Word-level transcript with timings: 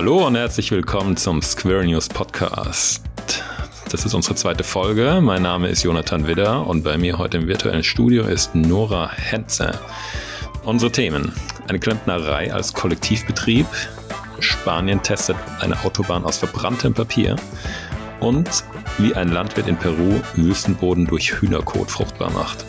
Hallo 0.00 0.26
und 0.26 0.34
herzlich 0.34 0.70
willkommen 0.70 1.14
zum 1.18 1.42
Square 1.42 1.84
News 1.84 2.08
Podcast. 2.08 3.02
Das 3.90 4.06
ist 4.06 4.14
unsere 4.14 4.34
zweite 4.34 4.64
Folge. 4.64 5.20
Mein 5.20 5.42
Name 5.42 5.68
ist 5.68 5.82
Jonathan 5.82 6.26
Widder 6.26 6.66
und 6.66 6.82
bei 6.82 6.96
mir 6.96 7.18
heute 7.18 7.36
im 7.36 7.46
virtuellen 7.46 7.84
Studio 7.84 8.24
ist 8.24 8.54
Nora 8.54 9.10
Henze. 9.10 9.78
Unsere 10.64 10.90
Themen: 10.90 11.34
eine 11.68 11.78
Klempnerei 11.78 12.50
als 12.50 12.72
Kollektivbetrieb, 12.72 13.66
Spanien 14.38 15.02
testet 15.02 15.36
eine 15.60 15.78
Autobahn 15.84 16.24
aus 16.24 16.38
verbranntem 16.38 16.94
Papier 16.94 17.36
und 18.20 18.48
wie 18.96 19.14
ein 19.14 19.28
Landwirt 19.28 19.68
in 19.68 19.76
Peru 19.76 20.22
Wüstenboden 20.34 21.08
durch 21.08 21.42
Hühnerkot 21.42 21.90
fruchtbar 21.90 22.30
macht. 22.30 22.64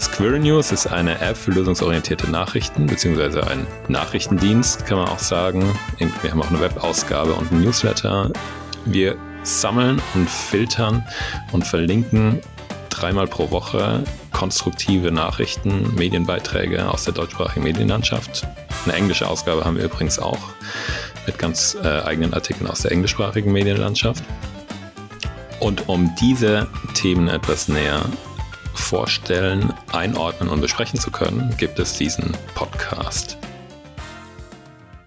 Squirrel 0.00 0.38
News 0.38 0.70
ist 0.70 0.86
eine 0.86 1.20
App 1.20 1.36
für 1.36 1.50
lösungsorientierte 1.50 2.30
Nachrichten, 2.30 2.86
beziehungsweise 2.86 3.44
ein 3.46 3.66
Nachrichtendienst, 3.88 4.86
kann 4.86 4.98
man 4.98 5.08
auch 5.08 5.18
sagen. 5.18 5.64
Wir 6.22 6.30
haben 6.30 6.40
auch 6.40 6.50
eine 6.50 6.60
Webausgabe 6.60 7.34
und 7.34 7.50
ein 7.50 7.62
Newsletter. 7.62 8.30
Wir 8.84 9.16
sammeln 9.42 10.00
und 10.14 10.30
filtern 10.30 11.04
und 11.52 11.66
verlinken 11.66 12.40
dreimal 12.90 13.26
pro 13.26 13.50
Woche 13.50 14.04
konstruktive 14.32 15.10
Nachrichten, 15.10 15.94
Medienbeiträge 15.96 16.88
aus 16.88 17.04
der 17.04 17.14
deutschsprachigen 17.14 17.64
Medienlandschaft. 17.64 18.46
Eine 18.84 18.94
englische 18.94 19.28
Ausgabe 19.28 19.64
haben 19.64 19.76
wir 19.76 19.84
übrigens 19.84 20.20
auch 20.20 20.38
mit 21.26 21.38
ganz 21.38 21.76
äh, 21.82 22.02
eigenen 22.02 22.34
Artikeln 22.34 22.68
aus 22.68 22.82
der 22.82 22.92
englischsprachigen 22.92 23.52
Medienlandschaft. 23.52 24.22
Und 25.58 25.88
um 25.88 26.14
diese 26.20 26.68
Themen 26.94 27.28
etwas 27.28 27.68
näher 27.68 28.04
vorstellen, 28.74 29.72
einordnen 29.92 30.48
und 30.48 30.60
besprechen 30.60 30.98
zu 30.98 31.10
können, 31.10 31.54
gibt 31.58 31.78
es 31.78 31.96
diesen 31.96 32.32
Podcast. 32.54 33.38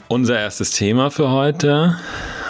Unser 0.08 0.40
erstes 0.40 0.72
Thema 0.72 1.10
für 1.10 1.32
heute, 1.32 1.98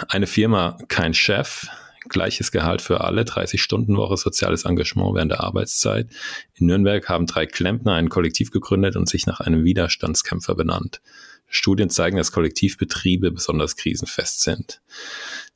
eine 0.08 0.26
Firma, 0.26 0.78
kein 0.88 1.14
Chef, 1.14 1.68
gleiches 2.08 2.52
Gehalt 2.52 2.82
für 2.82 3.02
alle, 3.02 3.22
30-Stunden-Woche, 3.22 4.16
soziales 4.16 4.64
Engagement 4.64 5.14
während 5.14 5.32
der 5.32 5.40
Arbeitszeit. 5.40 6.08
In 6.54 6.66
Nürnberg 6.66 7.08
haben 7.08 7.26
drei 7.26 7.46
Klempner 7.46 7.94
ein 7.94 8.08
Kollektiv 8.08 8.50
gegründet 8.50 8.96
und 8.96 9.08
sich 9.08 9.26
nach 9.26 9.40
einem 9.40 9.64
Widerstandskämpfer 9.64 10.54
benannt. 10.54 11.00
Studien 11.48 11.90
zeigen, 11.90 12.16
dass 12.16 12.32
Kollektivbetriebe 12.32 13.30
besonders 13.30 13.76
krisenfest 13.76 14.42
sind. 14.42 14.80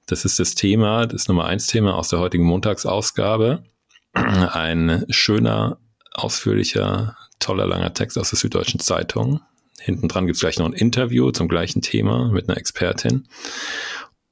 Das 0.07 0.25
ist 0.25 0.39
das 0.39 0.55
Thema, 0.55 1.07
das 1.07 1.27
Nummer 1.27 1.47
eins 1.47 1.67
Thema 1.67 1.97
aus 1.97 2.09
der 2.09 2.21
heutigen 2.21 2.45
Montagsausgabe 2.45 3.65
ein 4.17 5.05
schöner, 5.11 5.79
ausführlicher, 6.13 7.17
toller, 7.39 7.67
langer 7.67 7.95
Text 7.95 8.19
aus 8.19 8.31
der 8.31 8.39
Süddeutschen 8.39 8.81
Zeitung. 8.81 9.41
Hinten 9.79 10.09
dran 10.09 10.27
gibt 10.27 10.37
es 10.37 10.41
gleich 10.41 10.59
noch 10.59 10.67
ein 10.67 10.73
Interview 10.73 11.31
zum 11.31 11.49
gleichen 11.49 11.83
Thema 11.83 12.31
mit 12.33 12.49
einer 12.49 12.59
Expertin. 12.59 13.29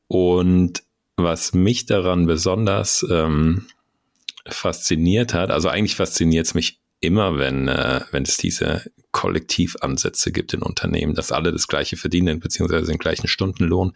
Und 0.09 0.83
was 1.17 1.53
mich 1.53 1.87
daran 1.87 2.27
besonders 2.27 3.07
ähm, 3.09 3.67
fasziniert 4.47 5.35
hat, 5.35 5.51
also 5.51 5.69
eigentlich 5.69 5.97
fasziniert 5.97 6.47
es 6.47 6.55
mich 6.55 6.81
immer, 7.01 7.39
wenn, 7.39 7.69
äh, 7.69 8.01
wenn 8.11 8.25
es 8.25 8.37
diese 8.37 8.91
Kollektivansätze 9.13 10.33
gibt 10.33 10.55
in 10.55 10.63
Unternehmen, 10.63 11.15
dass 11.15 11.31
alle 11.31 11.53
das 11.53 11.69
gleiche 11.69 11.97
verdienen, 11.97 12.41
beziehungsweise 12.41 12.87
den 12.91 12.99
gleichen 12.99 13.29
Stundenlohn, 13.29 13.93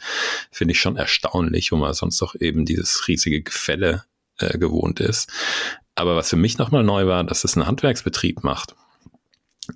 finde 0.53 0.73
ich 0.73 0.81
schon 0.81 0.97
erstaunlich, 0.97 1.73
wo 1.73 1.77
man 1.77 1.93
sonst 1.95 2.21
doch 2.23 2.37
eben 2.39 2.65
dieses 2.65 3.09
riesige 3.09 3.43
Gefälle 3.43 4.05
äh, 4.39 4.59
gewohnt 4.59 5.01
ist. 5.01 5.31
Aber 5.95 6.17
was 6.17 6.31
für 6.31 6.37
mich 6.37 6.59
nochmal 6.59 6.85
neu 6.85 7.07
war, 7.07 7.25
dass 7.25 7.45
es 7.45 7.57
ein 7.57 7.67
Handwerksbetrieb 7.67 8.45
macht. 8.45 8.75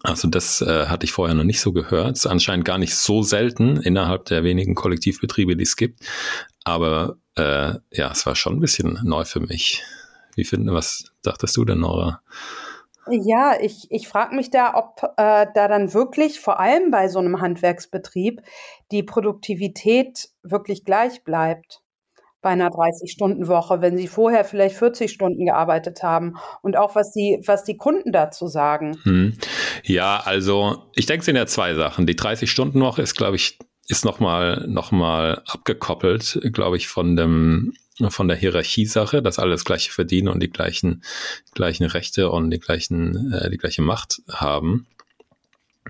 Also 0.03 0.29
das 0.29 0.63
äh, 0.63 0.87
hatte 0.87 1.05
ich 1.05 1.13
vorher 1.13 1.35
noch 1.35 1.45
nicht 1.45 1.61
so 1.61 1.73
gehört. 1.73 2.17
Ist 2.17 2.27
anscheinend 2.27 2.65
gar 2.65 2.79
nicht 2.79 2.95
so 2.95 3.23
selten 3.23 3.77
innerhalb 3.77 4.25
der 4.27 4.45
wenigen 4.45 4.75
Kollektivbetriebe, 4.75 5.57
die 5.57 5.65
es 5.65 5.77
gibt. 5.77 6.01
Aber 6.65 7.17
äh, 7.37 7.75
ja, 7.91 8.11
es 8.11 8.25
war 8.25 8.35
schon 8.35 8.55
ein 8.55 8.61
bisschen 8.61 8.99
neu 9.03 9.25
für 9.25 9.41
mich. 9.41 9.83
Wie 10.35 10.45
finde, 10.45 10.73
was 10.73 11.05
dachtest 11.23 11.57
du 11.57 11.65
denn, 11.65 11.81
Nora? 11.81 12.23
Ja, 13.11 13.57
ich, 13.61 13.89
ich 13.91 14.07
frage 14.07 14.35
mich 14.35 14.51
da, 14.51 14.75
ob 14.75 15.03
äh, 15.17 15.47
da 15.55 15.69
dann 15.69 15.93
wirklich, 15.93 16.41
vor 16.41 16.61
allem 16.61 16.91
bei 16.91 17.09
so 17.09 17.19
einem 17.19 17.41
Handwerksbetrieb, 17.41 18.41
die 18.93 19.03
Produktivität 19.03 20.29
wirklich 20.43 20.85
gleich 20.85 21.25
bleibt 21.25 21.82
bei 22.43 22.51
einer 22.51 22.71
30-Stunden-Woche, 22.71 23.81
wenn 23.81 23.97
sie 23.97 24.09
vorher 24.09 24.45
vielleicht 24.45 24.77
40 24.77 25.11
Stunden 25.11 25.47
gearbeitet 25.47 26.03
haben 26.03 26.37
und 26.61 26.77
auch 26.77 26.97
was 26.97 27.13
die, 27.13 27.41
was 27.47 27.65
die 27.65 27.77
Kunden 27.77 28.13
dazu 28.13 28.49
sagen. 28.49 28.99
Hm. 29.05 29.35
Ja, 29.85 30.21
also 30.25 30.83
ich 30.95 31.07
denke, 31.07 31.21
es 31.21 31.27
sind 31.27 31.37
ja 31.37 31.47
zwei 31.47 31.75
Sachen. 31.75 32.07
Die 32.07 32.17
30-Stunden-Woche 32.17 33.01
ist, 33.01 33.15
glaube 33.15 33.37
ich, 33.37 33.59
ist 33.89 34.05
nochmal 34.05 34.67
noch 34.69 34.91
mal 34.91 35.43
abgekoppelt, 35.47 36.41
glaube 36.53 36.77
ich, 36.77 36.89
von 36.89 37.17
dem 37.17 37.73
von 38.09 38.27
der 38.27 38.37
Hierarchiesache, 38.37 39.23
dass 39.23 39.39
alle 39.39 39.53
das 39.53 39.65
gleiche 39.65 39.93
verdienen 39.93 40.29
und 40.29 40.43
die 40.43 40.51
gleichen, 40.51 41.05
gleichen 41.55 41.85
Rechte 41.85 42.31
und 42.31 42.51
die 42.51 42.59
gleichen, 42.59 43.33
äh, 43.33 43.51
die 43.51 43.59
gleiche 43.59 43.83
Macht 43.83 44.23
haben. 44.29 44.87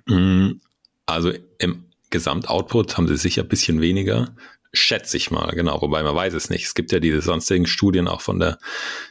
Hm, 0.08 0.60
also 1.06 1.32
im 1.58 1.84
Gesamtoutput 2.10 2.98
haben 2.98 3.08
sie 3.08 3.16
sicher 3.16 3.42
ein 3.42 3.48
bisschen 3.48 3.80
weniger 3.80 4.34
schätze 4.72 5.16
ich 5.16 5.30
mal, 5.30 5.50
genau, 5.54 5.82
wobei 5.82 6.02
man 6.02 6.14
weiß 6.14 6.32
es 6.34 6.48
nicht. 6.48 6.64
Es 6.64 6.74
gibt 6.74 6.92
ja 6.92 7.00
diese 7.00 7.20
sonstigen 7.20 7.66
Studien 7.66 8.08
auch 8.08 8.22
von 8.22 8.38
der 8.38 8.58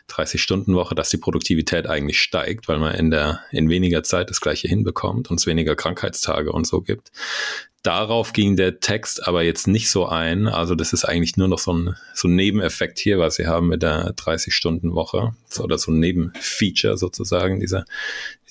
30-Stunden-Woche, 0.10 0.96
dass 0.96 1.10
die 1.10 1.18
Produktivität 1.18 1.88
eigentlich 1.88 2.20
steigt, 2.20 2.68
weil 2.68 2.80
man 2.80 2.96
in 2.96 3.12
der, 3.12 3.42
in 3.52 3.70
weniger 3.70 4.02
Zeit 4.04 4.30
das 4.30 4.42
Gleiche 4.42 4.68
hinbekommt 4.68 5.30
und 5.30 5.40
es 5.40 5.46
weniger 5.46 5.76
Krankheitstage 5.76 6.52
und 6.52 6.66
so 6.66 6.82
gibt. 6.82 7.12
Darauf 7.84 8.34
ging 8.34 8.56
der 8.56 8.80
Text 8.80 9.28
aber 9.28 9.44
jetzt 9.44 9.68
nicht 9.68 9.90
so 9.90 10.08
ein. 10.08 10.48
Also 10.48 10.76
das 10.76 10.94
ist 10.94 11.06
eigentlich 11.06 11.38
nur 11.38 11.48
noch 11.48 11.60
so 11.60 11.74
ein, 11.74 11.96
so 12.14 12.28
ein 12.28 12.36
Nebeneffekt 12.36 13.00
hier, 13.00 13.18
was 13.18 13.36
sie 13.36 13.48
haben 13.48 13.68
mit 13.68 13.82
der 13.82 14.16
30-Stunden-Woche 14.16 15.36
oder 15.60 15.78
so 15.78 15.92
ein 15.92 16.00
Nebenfeature 16.00 16.98
sozusagen, 16.98 17.60
dieser, 17.60 17.86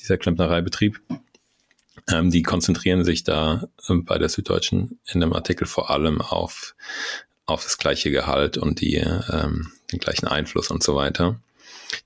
dieser 0.01 0.19
Klempnereibetrieb. 0.19 1.01
Ähm, 2.13 2.31
die 2.31 2.43
konzentrieren 2.43 3.05
sich 3.05 3.25
da 3.25 3.69
äh, 3.89 3.95
bei 3.95 4.19
der 4.19 4.29
Süddeutschen 4.29 4.99
in 5.07 5.21
dem 5.21 5.33
Artikel 5.33 5.67
vor 5.67 5.91
allem 5.91 6.21
auf, 6.21 6.75
auf 7.47 7.65
das 7.65 7.79
gleiche 7.79 8.11
Gehalt 8.11 8.59
und 8.59 8.81
die, 8.81 8.97
ähm, 8.97 9.73
den 9.93 9.99
gleichen 9.99 10.27
Einfluss 10.27 10.71
und 10.71 10.83
so 10.83 10.95
weiter. 10.95 11.41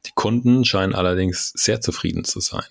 Die 0.06 0.12
Kunden 0.14 0.64
scheinen 0.64 0.94
allerdings 0.94 1.52
sehr 1.54 1.80
zufrieden 1.80 2.24
zu 2.24 2.40
sein. 2.40 2.64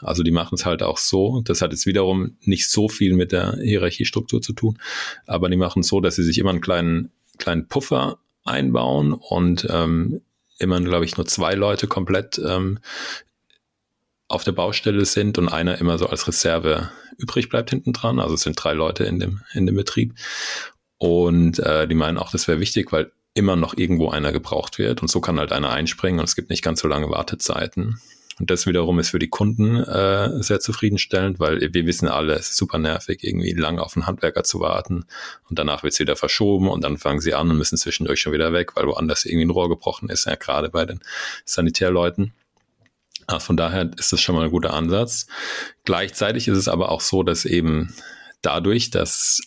Also 0.00 0.22
die 0.22 0.30
machen 0.30 0.54
es 0.54 0.64
halt 0.64 0.82
auch 0.82 0.98
so. 0.98 1.40
Das 1.42 1.60
hat 1.60 1.72
jetzt 1.72 1.86
wiederum 1.86 2.36
nicht 2.40 2.70
so 2.70 2.88
viel 2.88 3.14
mit 3.14 3.32
der 3.32 3.56
Hierarchiestruktur 3.60 4.40
zu 4.40 4.52
tun, 4.52 4.78
aber 5.26 5.48
die 5.48 5.56
machen 5.56 5.80
es 5.80 5.88
so, 5.88 6.00
dass 6.00 6.14
sie 6.16 6.22
sich 6.22 6.38
immer 6.38 6.50
einen 6.50 6.60
kleinen, 6.60 7.10
kleinen 7.38 7.66
Puffer 7.66 8.18
einbauen 8.44 9.12
und 9.12 9.66
ähm, 9.70 10.20
immer, 10.58 10.80
glaube 10.80 11.04
ich, 11.04 11.16
nur 11.16 11.26
zwei 11.26 11.54
Leute 11.54 11.86
komplett 11.86 12.40
ähm, 12.44 12.78
auf 14.28 14.44
der 14.44 14.52
Baustelle 14.52 15.04
sind 15.04 15.38
und 15.38 15.48
einer 15.48 15.78
immer 15.78 15.98
so 15.98 16.06
als 16.06 16.28
Reserve 16.28 16.90
übrig 17.16 17.48
bleibt 17.48 17.70
hinten 17.70 17.92
dran. 17.92 18.20
Also 18.20 18.34
es 18.34 18.42
sind 18.42 18.62
drei 18.62 18.74
Leute 18.74 19.04
in 19.04 19.18
dem, 19.18 19.40
in 19.52 19.66
dem 19.66 19.74
Betrieb. 19.74 20.14
Und 20.98 21.58
äh, 21.60 21.88
die 21.88 21.94
meinen 21.94 22.18
auch, 22.18 22.30
das 22.30 22.46
wäre 22.46 22.60
wichtig, 22.60 22.92
weil 22.92 23.10
immer 23.34 23.56
noch 23.56 23.76
irgendwo 23.76 24.10
einer 24.10 24.32
gebraucht 24.32 24.78
wird. 24.78 25.00
Und 25.02 25.08
so 25.08 25.20
kann 25.20 25.38
halt 25.38 25.52
einer 25.52 25.70
einspringen 25.70 26.20
und 26.20 26.24
es 26.24 26.36
gibt 26.36 26.50
nicht 26.50 26.62
ganz 26.62 26.80
so 26.80 26.88
lange 26.88 27.08
Wartezeiten. 27.10 28.00
Und 28.38 28.50
das 28.50 28.66
wiederum 28.66 28.98
ist 28.98 29.10
für 29.10 29.18
die 29.18 29.28
Kunden 29.28 29.76
äh, 29.76 30.42
sehr 30.42 30.60
zufriedenstellend, 30.60 31.40
weil 31.40 31.60
wir 31.72 31.86
wissen 31.86 32.06
alle, 32.06 32.34
es 32.34 32.50
ist 32.50 32.56
super 32.56 32.78
nervig, 32.78 33.24
irgendwie 33.24 33.52
lang 33.52 33.78
auf 33.80 33.96
einen 33.96 34.06
Handwerker 34.06 34.44
zu 34.44 34.60
warten 34.60 35.06
und 35.48 35.58
danach 35.58 35.82
wird 35.82 35.92
es 35.92 35.98
wieder 35.98 36.14
verschoben 36.14 36.68
und 36.68 36.84
dann 36.84 36.98
fangen 36.98 37.20
sie 37.20 37.34
an 37.34 37.50
und 37.50 37.58
müssen 37.58 37.76
zwischendurch 37.76 38.20
schon 38.20 38.32
wieder 38.32 38.52
weg, 38.52 38.76
weil 38.76 38.86
woanders 38.86 39.24
irgendwie 39.24 39.46
ein 39.46 39.50
Rohr 39.50 39.68
gebrochen 39.68 40.08
ist, 40.08 40.26
ja 40.26 40.36
gerade 40.36 40.68
bei 40.68 40.84
den 40.84 41.00
Sanitärleuten. 41.44 42.32
Also 43.28 43.46
von 43.46 43.56
daher 43.56 43.90
ist 43.96 44.10
das 44.10 44.20
schon 44.20 44.34
mal 44.34 44.44
ein 44.44 44.50
guter 44.50 44.74
Ansatz. 44.74 45.26
Gleichzeitig 45.84 46.48
ist 46.48 46.56
es 46.56 46.66
aber 46.66 46.90
auch 46.90 47.02
so, 47.02 47.22
dass 47.22 47.44
eben 47.44 47.94
dadurch, 48.42 48.90
dass 48.90 49.40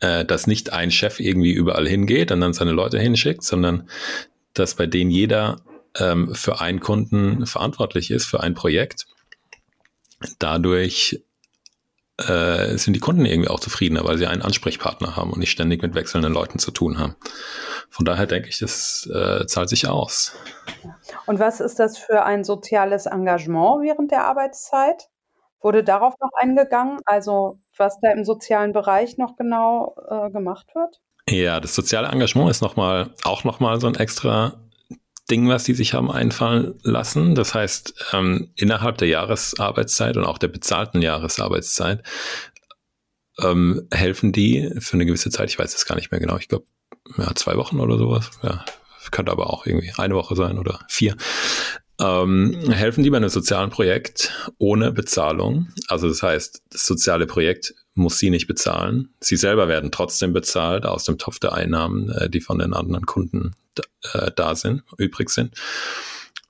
äh, 0.00 0.24
dass 0.24 0.46
nicht 0.46 0.72
ein 0.72 0.90
Chef 0.90 1.20
irgendwie 1.20 1.52
überall 1.52 1.88
hingeht 1.88 2.30
und 2.30 2.40
dann 2.40 2.52
seine 2.52 2.72
Leute 2.72 2.98
hinschickt, 2.98 3.42
sondern 3.42 3.88
dass 4.52 4.74
bei 4.74 4.86
denen 4.86 5.10
jeder 5.10 5.62
ähm, 5.98 6.34
für 6.34 6.60
einen 6.60 6.80
Kunden 6.80 7.46
verantwortlich 7.46 8.10
ist, 8.10 8.26
für 8.26 8.40
ein 8.40 8.54
Projekt. 8.54 9.06
Dadurch 10.38 11.22
äh, 12.18 12.76
sind 12.76 12.94
die 12.94 13.00
Kunden 13.00 13.24
irgendwie 13.24 13.48
auch 13.48 13.60
zufriedener, 13.60 14.04
weil 14.04 14.18
sie 14.18 14.26
einen 14.26 14.42
Ansprechpartner 14.42 15.16
haben 15.16 15.32
und 15.32 15.38
nicht 15.38 15.50
ständig 15.50 15.82
mit 15.82 15.94
wechselnden 15.94 16.32
Leuten 16.32 16.58
zu 16.58 16.70
tun 16.70 16.98
haben. 16.98 17.16
Von 17.90 18.04
daher 18.04 18.26
denke 18.26 18.48
ich, 18.48 18.58
das 18.58 19.08
äh, 19.12 19.46
zahlt 19.46 19.68
sich 19.68 19.88
aus. 19.88 20.32
Und 21.26 21.38
was 21.38 21.60
ist 21.60 21.78
das 21.78 21.98
für 21.98 22.24
ein 22.24 22.44
soziales 22.44 23.06
Engagement 23.06 23.82
während 23.82 24.10
der 24.10 24.26
Arbeitszeit? 24.26 25.08
Wurde 25.60 25.82
darauf 25.82 26.14
noch 26.20 26.30
eingegangen? 26.38 27.00
Also 27.06 27.58
was 27.76 27.98
da 28.00 28.12
im 28.12 28.24
sozialen 28.24 28.72
Bereich 28.72 29.16
noch 29.16 29.36
genau 29.36 29.96
äh, 30.08 30.30
gemacht 30.30 30.66
wird? 30.74 31.00
Ja, 31.28 31.60
das 31.60 31.74
soziale 31.74 32.08
Engagement 32.08 32.50
ist 32.50 32.60
noch 32.60 32.76
mal, 32.76 33.14
auch 33.24 33.44
nochmal 33.44 33.80
so 33.80 33.86
ein 33.86 33.94
extra 33.94 34.60
Ding, 35.30 35.48
was 35.48 35.64
die 35.64 35.72
sich 35.72 35.94
haben 35.94 36.10
einfallen 36.10 36.78
lassen. 36.82 37.34
Das 37.34 37.54
heißt, 37.54 38.10
ähm, 38.12 38.52
innerhalb 38.56 38.98
der 38.98 39.08
Jahresarbeitszeit 39.08 40.18
und 40.18 40.26
auch 40.26 40.36
der 40.36 40.48
bezahlten 40.48 41.00
Jahresarbeitszeit 41.00 42.02
ähm, 43.42 43.88
helfen 43.92 44.32
die 44.32 44.70
für 44.78 44.94
eine 44.94 45.06
gewisse 45.06 45.30
Zeit, 45.30 45.48
ich 45.48 45.58
weiß 45.58 45.74
es 45.74 45.86
gar 45.86 45.96
nicht 45.96 46.10
mehr 46.10 46.20
genau, 46.20 46.36
ich 46.36 46.48
glaube, 46.48 46.66
ja, 47.16 47.34
zwei 47.34 47.56
Wochen 47.56 47.80
oder 47.80 47.98
sowas, 47.98 48.30
ja, 48.42 48.64
könnte 49.10 49.32
aber 49.32 49.50
auch 49.50 49.66
irgendwie 49.66 49.92
eine 49.96 50.14
Woche 50.14 50.36
sein 50.36 50.58
oder 50.58 50.80
vier, 50.88 51.16
ähm, 52.00 52.70
helfen 52.70 53.04
die 53.04 53.10
bei 53.10 53.18
einem 53.18 53.28
sozialen 53.28 53.70
Projekt 53.70 54.32
ohne 54.58 54.92
Bezahlung. 54.92 55.68
Also 55.88 56.08
das 56.08 56.22
heißt, 56.22 56.62
das 56.70 56.86
soziale 56.86 57.26
Projekt 57.26 57.74
muss 57.94 58.18
sie 58.18 58.30
nicht 58.30 58.46
bezahlen. 58.46 59.10
Sie 59.20 59.36
selber 59.36 59.68
werden 59.68 59.92
trotzdem 59.92 60.32
bezahlt 60.32 60.86
aus 60.86 61.04
dem 61.04 61.18
Topf 61.18 61.38
der 61.38 61.52
Einnahmen, 61.52 62.10
äh, 62.10 62.28
die 62.28 62.40
von 62.40 62.58
den 62.58 62.74
anderen 62.74 63.06
Kunden 63.06 63.54
äh, 64.12 64.30
da 64.34 64.54
sind, 64.54 64.82
übrig 64.98 65.30
sind. 65.30 65.54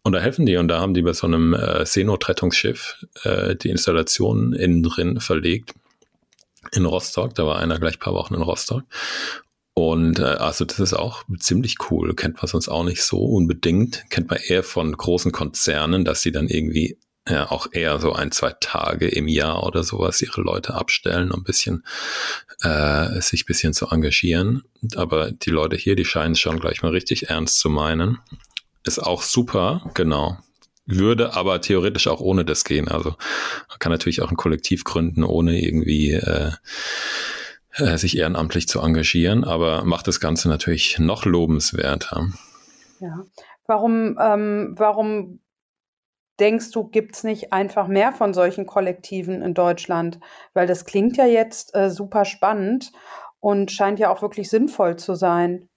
Und 0.03 0.13
da 0.13 0.21
helfen 0.21 0.47
die 0.47 0.57
und 0.57 0.69
da 0.69 0.81
haben 0.81 0.95
die 0.95 1.03
bei 1.03 1.15
so 1.15 1.27
einem 1.27 1.55
äh, 1.55 1.85
Seenotrettungsschiff 1.85 3.07
äh, 3.23 3.57
die 3.57 3.71
Installation 3.71 4.53
innen 4.53 4.83
drin 4.83 5.21
verlegt 5.21 5.75
in 6.73 6.85
Rostock. 6.85 7.35
Da 7.35 7.47
war 7.47 7.59
einer 7.59 7.79
gleich 7.79 7.99
paar 7.99 8.15
Wochen 8.15 8.35
in 8.35 8.43
Rostock. 8.43 8.85
Und 9.75 10.21
äh, 10.21 10.23
also 10.23 10.65
das 10.65 10.79
ist 10.79 10.95
auch 10.95 11.25
ziemlich 11.39 11.77
cool. 11.91 12.15
Kennt 12.15 12.37
man 12.37 12.47
sonst 12.47 12.69
auch 12.69 12.85
nicht 12.85 13.03
so 13.03 13.19
unbedingt. 13.19 14.05
Kennt 14.09 14.31
man 14.31 14.39
eher 14.39 14.63
von 14.63 14.93
großen 14.93 15.33
Konzernen, 15.33 16.05
dass 16.05 16.23
sie 16.23 16.33
dann 16.33 16.49
irgendwie 16.49 16.97
ja, 17.29 17.51
auch 17.51 17.69
eher 17.73 17.99
so 18.01 18.13
ein, 18.13 18.31
zwei 18.33 18.53
Tage 18.61 19.09
im 19.09 19.29
Jahr 19.29 19.65
oder 19.65 19.83
sowas 19.83 20.21
ihre 20.21 20.43
Leute 20.43 20.75
abstellen, 20.75 21.31
um 21.31 21.41
ein 21.41 21.45
bisschen 21.45 21.85
äh, 22.61 23.21
sich 23.21 23.43
ein 23.43 23.47
bisschen 23.47 23.73
zu 23.73 23.89
engagieren. 23.89 24.63
Aber 24.95 25.31
die 25.31 25.51
Leute 25.51 25.77
hier, 25.77 25.97
die 25.97 26.05
scheinen 26.05 26.33
es 26.33 26.41
schon 26.41 26.61
gleich 26.61 26.83
mal 26.83 26.91
richtig 26.91 27.31
ernst 27.31 27.59
zu 27.59 27.71
meinen. 27.71 28.19
Ist 28.85 28.99
auch 28.99 29.23
super, 29.23 29.91
genau. 29.95 30.39
Würde 30.87 31.33
aber 31.33 31.63
theoretisch 31.63 32.09
auch 32.09 32.21
ohne 32.21 32.45
das 32.45 32.63
gehen. 32.65 32.89
Also 32.89 33.17
man 33.71 33.79
kann 33.79 33.91
natürlich 33.91 34.21
auch 34.21 34.31
ein 34.31 34.37
Kollektiv 34.37 34.85
gründen, 34.85 35.25
ohne 35.25 35.59
irgendwie 35.63 36.13
äh, 36.13 36.51
äh, 37.77 37.97
sich 37.99 38.17
ehrenamtlich 38.17 38.69
zu 38.69 38.81
engagieren, 38.81 39.45
aber 39.45 39.85
macht 39.85 40.07
das 40.07 40.21
Ganze 40.21 40.49
natürlich 40.49 40.99
noch 40.99 41.25
lobenswerter. 41.25 42.29
Ja. 43.01 43.25
Warum, 43.67 44.19
ähm, 44.21 44.75
warum 44.77 45.41
denkst 46.39 46.71
du, 46.73 46.85
gibt 46.85 47.17
es 47.17 47.25
nicht 47.25 47.53
einfach 47.53 47.89
mehr 47.89 48.13
von 48.13 48.35
solchen 48.35 48.67
Kollektiven 48.67 49.43
in 49.43 49.55
Deutschland? 49.55 50.19
Weil 50.53 50.67
das 50.67 50.85
klingt 50.85 51.17
ja 51.17 51.27
jetzt 51.27 51.75
äh, 51.75 51.91
super 51.91 52.25
spannend 52.25 52.93
und 53.41 53.71
scheint 53.71 53.99
ja 53.99 54.11
auch 54.11 54.23
wirklich 54.23 54.51
sinnvoll 54.51 54.97
zu 54.97 55.15
sein. 55.15 55.69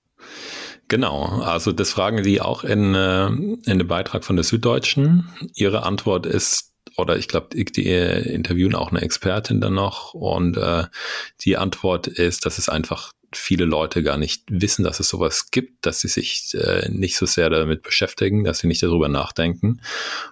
Genau, 0.88 1.42
also 1.42 1.74
das 1.74 1.92
fragen 1.92 2.24
die 2.24 2.40
auch 2.42 2.64
in, 2.64 2.96
äh, 2.96 3.28
in 3.28 3.78
dem 3.78 3.88
Beitrag 3.88 4.24
von 4.24 4.36
der 4.36 4.46
Süddeutschen. 4.46 5.30
Ihre 5.54 5.84
Antwort 5.84 6.26
ist 6.26 6.74
oder 6.98 7.18
ich 7.18 7.28
glaube, 7.28 7.50
die 7.56 7.90
interviewen 7.90 8.76
auch 8.76 8.92
eine 8.92 9.02
Expertin 9.02 9.62
dann 9.62 9.76
noch 9.76 10.14
und 10.14 10.58
äh, 10.58 10.86
die 11.42 11.58
Antwort 11.58 12.08
ist, 12.08 12.46
dass 12.46 12.58
es 12.58 12.70
einfach 12.70 13.14
viele 13.34 13.66
Leute 13.66 14.04
gar 14.04 14.18
nicht 14.18 14.44
wissen, 14.50 14.84
dass 14.84 15.00
es 15.00 15.10
sowas 15.10 15.52
gibt, 15.52 15.86
dass 15.86 16.00
sie 16.00 16.08
sich 16.08 16.56
äh, 16.56 16.90
nicht 16.90 17.18
so 17.18 17.26
sehr 17.26 17.50
damit 17.50 17.84
beschäftigen, 17.84 18.44
dass 18.44 18.60
sie 18.60 18.68
nicht 18.68 18.84
darüber 18.84 19.10
nachdenken. 19.10 19.82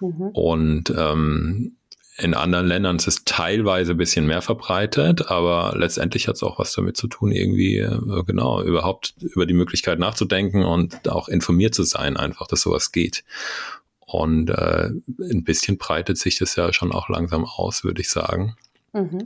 Mhm. 0.00 0.30
Und 0.32 0.90
ähm, 0.96 1.76
in 2.18 2.32
anderen 2.32 2.66
Ländern 2.66 2.96
ist 2.96 3.06
es 3.06 3.24
teilweise 3.24 3.92
ein 3.92 3.98
bisschen 3.98 4.26
mehr 4.26 4.40
verbreitet, 4.40 5.30
aber 5.30 5.74
letztendlich 5.76 6.28
hat 6.28 6.36
es 6.36 6.42
auch 6.42 6.58
was 6.58 6.72
damit 6.72 6.96
zu 6.96 7.08
tun, 7.08 7.30
irgendwie, 7.30 7.78
äh, 7.78 8.22
genau, 8.26 8.62
überhaupt 8.62 9.14
über 9.20 9.44
die 9.44 9.54
Möglichkeit 9.54 9.98
nachzudenken 9.98 10.64
und 10.64 11.08
auch 11.10 11.28
informiert 11.28 11.74
zu 11.74 11.82
sein, 11.82 12.16
einfach, 12.16 12.46
dass 12.46 12.62
sowas 12.62 12.90
geht. 12.92 13.22
Und 14.06 14.50
äh, 14.50 14.90
ein 15.20 15.44
bisschen 15.44 15.78
breitet 15.78 16.16
sich 16.16 16.38
das 16.38 16.56
ja 16.56 16.72
schon 16.72 16.92
auch 16.92 17.08
langsam 17.08 17.44
aus, 17.44 17.84
würde 17.84 18.00
ich 18.00 18.08
sagen. 18.08 18.56
Mhm. 18.92 19.24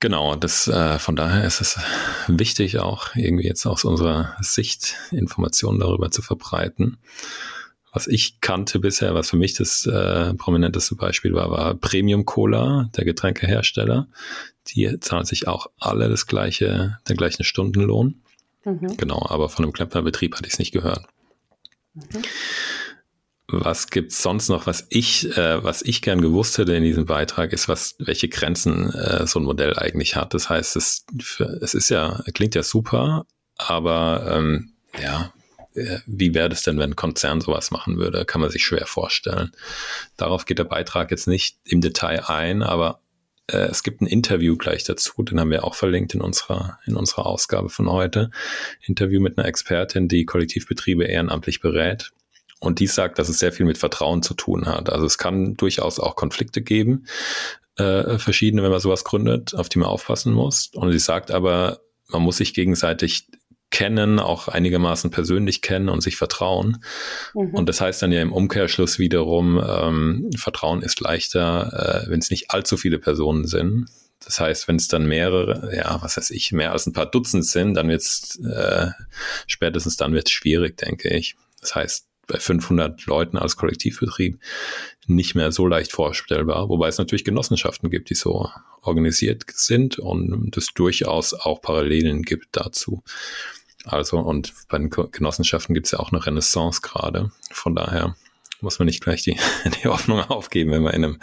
Genau, 0.00 0.34
das 0.34 0.66
äh, 0.66 0.98
von 0.98 1.14
daher 1.14 1.44
ist 1.44 1.60
es 1.60 1.78
wichtig, 2.26 2.78
auch 2.78 3.14
irgendwie 3.14 3.46
jetzt 3.46 3.66
aus 3.66 3.84
unserer 3.84 4.34
Sicht 4.40 4.96
Informationen 5.10 5.78
darüber 5.78 6.10
zu 6.10 6.22
verbreiten. 6.22 6.96
Was 7.92 8.06
ich 8.06 8.40
kannte 8.40 8.78
bisher, 8.78 9.14
was 9.14 9.30
für 9.30 9.36
mich 9.36 9.54
das 9.54 9.84
äh, 9.84 10.32
prominenteste 10.34 10.94
Beispiel 10.94 11.34
war, 11.34 11.50
war 11.50 11.74
Premium 11.74 12.24
Cola, 12.24 12.88
der 12.96 13.04
Getränkehersteller. 13.04 14.08
Die 14.68 14.98
zahlen 15.00 15.24
sich 15.24 15.48
auch 15.48 15.66
alle 15.78 16.08
das 16.08 16.26
gleiche, 16.26 16.98
den 17.08 17.16
gleichen 17.16 17.44
Stundenlohn. 17.44 18.22
Mhm. 18.64 18.96
Genau, 18.96 19.26
aber 19.28 19.48
von 19.48 19.64
einem 19.64 19.72
Klempnerbetrieb 19.72 20.34
hatte 20.34 20.46
ich 20.46 20.54
es 20.54 20.58
nicht 20.58 20.72
gehört. 20.72 21.06
Mhm. 21.94 22.22
Was 23.52 23.88
gibt's 23.88 24.22
sonst 24.22 24.48
noch, 24.48 24.66
was 24.66 24.86
ich, 24.90 25.36
äh, 25.36 25.62
was 25.64 25.82
ich 25.82 26.02
gern 26.02 26.20
gewusst 26.20 26.58
hätte 26.58 26.74
in 26.74 26.84
diesem 26.84 27.06
Beitrag, 27.06 27.52
ist, 27.52 27.68
was, 27.68 27.96
welche 27.98 28.28
Grenzen 28.28 28.90
äh, 28.90 29.26
so 29.26 29.40
ein 29.40 29.44
Modell 29.44 29.76
eigentlich 29.76 30.16
hat. 30.16 30.34
Das 30.34 30.48
heißt, 30.48 30.76
es, 30.76 31.04
es 31.60 31.74
ist 31.74 31.88
ja, 31.88 32.22
klingt 32.32 32.54
ja 32.54 32.62
super, 32.62 33.26
aber 33.56 34.32
ähm, 34.32 34.72
ja, 35.02 35.32
äh, 35.74 35.98
wie 36.06 36.34
wäre 36.34 36.48
das 36.48 36.62
denn, 36.62 36.78
wenn 36.78 36.92
ein 36.92 36.96
Konzern 36.96 37.40
sowas 37.40 37.70
machen 37.70 37.96
würde? 37.98 38.24
Kann 38.24 38.40
man 38.40 38.50
sich 38.50 38.64
schwer 38.64 38.86
vorstellen. 38.86 39.52
Darauf 40.16 40.44
geht 40.44 40.58
der 40.58 40.64
Beitrag 40.64 41.10
jetzt 41.10 41.28
nicht 41.28 41.58
im 41.64 41.80
Detail 41.80 42.24
ein, 42.26 42.62
aber 42.62 43.00
äh, 43.46 43.68
es 43.68 43.82
gibt 43.82 44.00
ein 44.00 44.06
Interview 44.06 44.56
gleich 44.56 44.84
dazu, 44.84 45.22
den 45.22 45.40
haben 45.40 45.50
wir 45.50 45.64
auch 45.64 45.74
verlinkt 45.74 46.14
in 46.14 46.20
unserer, 46.20 46.78
in 46.86 46.96
unserer 46.96 47.26
Ausgabe 47.26 47.68
von 47.68 47.90
heute. 47.90 48.30
Interview 48.82 49.20
mit 49.20 49.38
einer 49.38 49.46
Expertin, 49.46 50.08
die 50.08 50.24
Kollektivbetriebe 50.24 51.04
ehrenamtlich 51.04 51.60
berät. 51.60 52.12
Und 52.60 52.78
die 52.78 52.86
sagt, 52.86 53.18
dass 53.18 53.28
es 53.28 53.38
sehr 53.38 53.52
viel 53.52 53.66
mit 53.66 53.78
Vertrauen 53.78 54.22
zu 54.22 54.34
tun 54.34 54.66
hat. 54.66 54.90
Also 54.90 55.06
es 55.06 55.18
kann 55.18 55.56
durchaus 55.56 55.98
auch 55.98 56.14
Konflikte 56.14 56.62
geben, 56.62 57.06
äh, 57.76 58.18
verschiedene, 58.18 58.62
wenn 58.62 58.70
man 58.70 58.80
sowas 58.80 59.04
gründet, 59.04 59.54
auf 59.54 59.68
die 59.68 59.78
man 59.78 59.88
aufpassen 59.88 60.32
muss. 60.32 60.70
Und 60.74 60.92
sie 60.92 60.98
sagt 60.98 61.30
aber, 61.30 61.80
man 62.08 62.22
muss 62.22 62.36
sich 62.36 62.54
gegenseitig 62.54 63.26
kennen, 63.70 64.18
auch 64.18 64.48
einigermaßen 64.48 65.10
persönlich 65.10 65.62
kennen 65.62 65.88
und 65.88 66.02
sich 66.02 66.16
vertrauen. 66.16 66.84
Mhm. 67.34 67.54
Und 67.54 67.68
das 67.68 67.80
heißt 67.80 68.02
dann 68.02 68.12
ja 68.12 68.20
im 68.20 68.32
Umkehrschluss 68.32 68.98
wiederum, 68.98 69.62
ähm, 69.64 70.30
Vertrauen 70.36 70.82
ist 70.82 71.00
leichter, 71.00 72.04
äh, 72.04 72.10
wenn 72.10 72.18
es 72.18 72.30
nicht 72.30 72.50
allzu 72.50 72.76
viele 72.76 72.98
Personen 72.98 73.46
sind. 73.46 73.86
Das 74.22 74.38
heißt, 74.38 74.68
wenn 74.68 74.76
es 74.76 74.88
dann 74.88 75.06
mehrere, 75.06 75.74
ja, 75.74 75.98
was 76.02 76.16
weiß 76.16 76.30
ich, 76.30 76.52
mehr 76.52 76.72
als 76.72 76.86
ein 76.86 76.92
paar 76.92 77.10
Dutzend 77.10 77.46
sind, 77.46 77.74
dann 77.74 77.88
wird 77.88 78.02
es 78.02 78.38
äh, 78.44 78.88
spätestens 79.46 79.96
dann 79.96 80.12
wird 80.12 80.26
es 80.26 80.32
schwierig, 80.32 80.76
denke 80.76 81.08
ich. 81.08 81.36
Das 81.60 81.74
heißt, 81.74 82.09
bei 82.30 82.38
500 82.38 83.06
Leuten 83.06 83.36
als 83.36 83.56
Kollektivbetrieb 83.56 84.38
nicht 85.06 85.34
mehr 85.34 85.52
so 85.52 85.66
leicht 85.66 85.92
vorstellbar, 85.92 86.68
wobei 86.68 86.88
es 86.88 86.98
natürlich 86.98 87.24
Genossenschaften 87.24 87.90
gibt, 87.90 88.10
die 88.10 88.14
so 88.14 88.48
organisiert 88.82 89.44
sind 89.48 89.98
und 89.98 90.56
es 90.56 90.72
durchaus 90.74 91.34
auch 91.34 91.60
Parallelen 91.60 92.22
gibt 92.22 92.48
dazu. 92.52 93.02
Also 93.84 94.18
und 94.18 94.52
bei 94.68 94.78
den 94.78 94.90
Genossenschaften 94.90 95.74
gibt 95.74 95.86
es 95.86 95.92
ja 95.92 96.00
auch 96.00 96.12
eine 96.12 96.24
Renaissance 96.24 96.80
gerade. 96.82 97.30
Von 97.50 97.74
daher 97.74 98.14
muss 98.60 98.78
man 98.78 98.86
nicht 98.86 99.02
gleich 99.02 99.22
die, 99.22 99.36
die 99.82 99.88
Hoffnung 99.88 100.20
aufgeben, 100.20 100.70
wenn 100.70 100.82
man 100.82 100.94
in, 100.94 101.04
einem, 101.04 101.18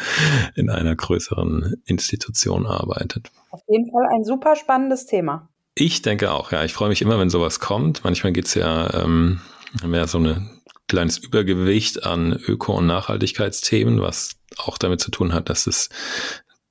in 0.55 0.69
einer 0.69 0.95
größeren 0.95 1.81
Institution 1.85 2.65
arbeitet. 2.65 3.31
Auf 3.51 3.61
jeden 3.67 3.91
Fall 3.91 4.05
ein 4.15 4.23
super 4.23 4.55
spannendes 4.55 5.05
Thema. 5.05 5.49
Ich 5.75 6.01
denke 6.01 6.31
auch, 6.31 6.51
ja. 6.51 6.63
Ich 6.63 6.73
freue 6.73 6.89
mich 6.89 7.03
immer, 7.03 7.19
wenn 7.19 7.29
sowas 7.29 7.59
kommt. 7.59 8.03
Manchmal 8.03 8.33
geht 8.33 8.47
es 8.47 8.55
ja 8.55 9.03
ähm, 9.03 9.41
mehr 9.85 10.07
so 10.07 10.17
eine 10.17 10.49
kleines 10.87 11.17
Übergewicht 11.17 12.03
an 12.03 12.33
Öko- 12.33 12.77
und 12.77 12.87
Nachhaltigkeitsthemen, 12.87 14.01
was 14.01 14.37
auch 14.57 14.77
damit 14.77 15.01
zu 15.01 15.11
tun 15.11 15.33
hat, 15.33 15.49
dass 15.49 15.67
es, 15.67 15.89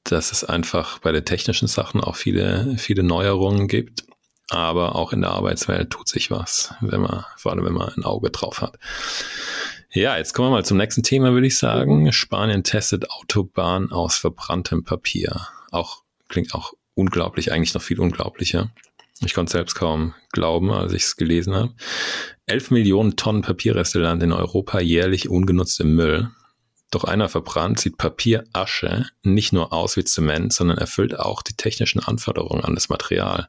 dass 0.04 0.32
es 0.32 0.44
einfach 0.44 0.99
bei 0.99 1.12
den 1.12 1.25
technischen 1.25 1.68
Sachen 1.68 2.00
auch 2.00 2.16
viele, 2.16 2.76
viele 2.78 3.02
Neuerungen 3.02 3.68
gibt. 3.68 4.04
Aber 4.49 4.94
auch 4.94 5.12
in 5.12 5.23
der 5.23 5.30
Arbeitswelt 5.30 5.90
tut 5.90 6.08
sich 6.08 6.30
was, 6.30 6.73
wenn 6.80 7.00
man, 7.00 7.25
vor 7.37 7.52
allem 7.52 7.64
wenn 7.64 7.73
man 7.73 7.92
ein 7.94 8.04
Auge 8.04 8.30
drauf 8.30 8.62
hat. 8.62 8.78
Ja, 9.90 10.16
jetzt 10.16 10.35
kommen 10.35 10.49
wir 10.49 10.52
mal 10.52 10.64
zum 10.64 10.76
nächsten 10.76 11.02
Thema, 11.02 11.32
würde 11.32 11.46
ich 11.46 11.58
sagen. 11.58 12.12
Spanien 12.12 12.62
testet 12.62 13.11
Autobahn 13.11 13.90
aus 13.90 14.16
verbranntem 14.16 14.85
Papier. 14.85 15.49
Auch 15.73 16.02
klingt 16.28 16.54
auch 16.54 16.75
unglaublich, 16.94 17.50
eigentlich 17.50 17.75
noch 17.75 17.82
viel 17.82 17.99
unglaublicher. 17.99 18.70
Ich 19.25 19.35
konnte 19.35 19.52
selbst 19.52 19.75
kaum 19.75 20.14
glauben, 20.32 20.70
als 20.70 20.92
ich 20.92 21.04
es 21.04 21.16
gelesen 21.16 21.54
habe. 21.54 21.75
11 22.46 22.70
Millionen 22.70 23.16
Tonnen 23.16 23.42
Papierreste 23.42 23.99
landen 23.99 24.25
in 24.25 24.32
Europa 24.32 24.80
jährlich 24.80 25.28
ungenutzt 25.28 25.80
im 25.80 25.94
Müll. 25.94 26.30
Doch 26.90 27.04
einer 27.04 27.28
verbrannt 27.28 27.80
sieht 27.80 27.99
Papierasche 27.99 29.06
nicht 29.23 29.52
nur 29.52 29.73
aus 29.73 29.96
wie 29.96 30.04
Zement, 30.04 30.52
sondern 30.52 30.78
erfüllt 30.78 31.18
auch 31.18 31.42
die 31.42 31.56
technischen 31.56 32.00
Anforderungen 32.00 32.62
an 32.62 32.75
das 32.75 32.88
Material. 32.88 33.49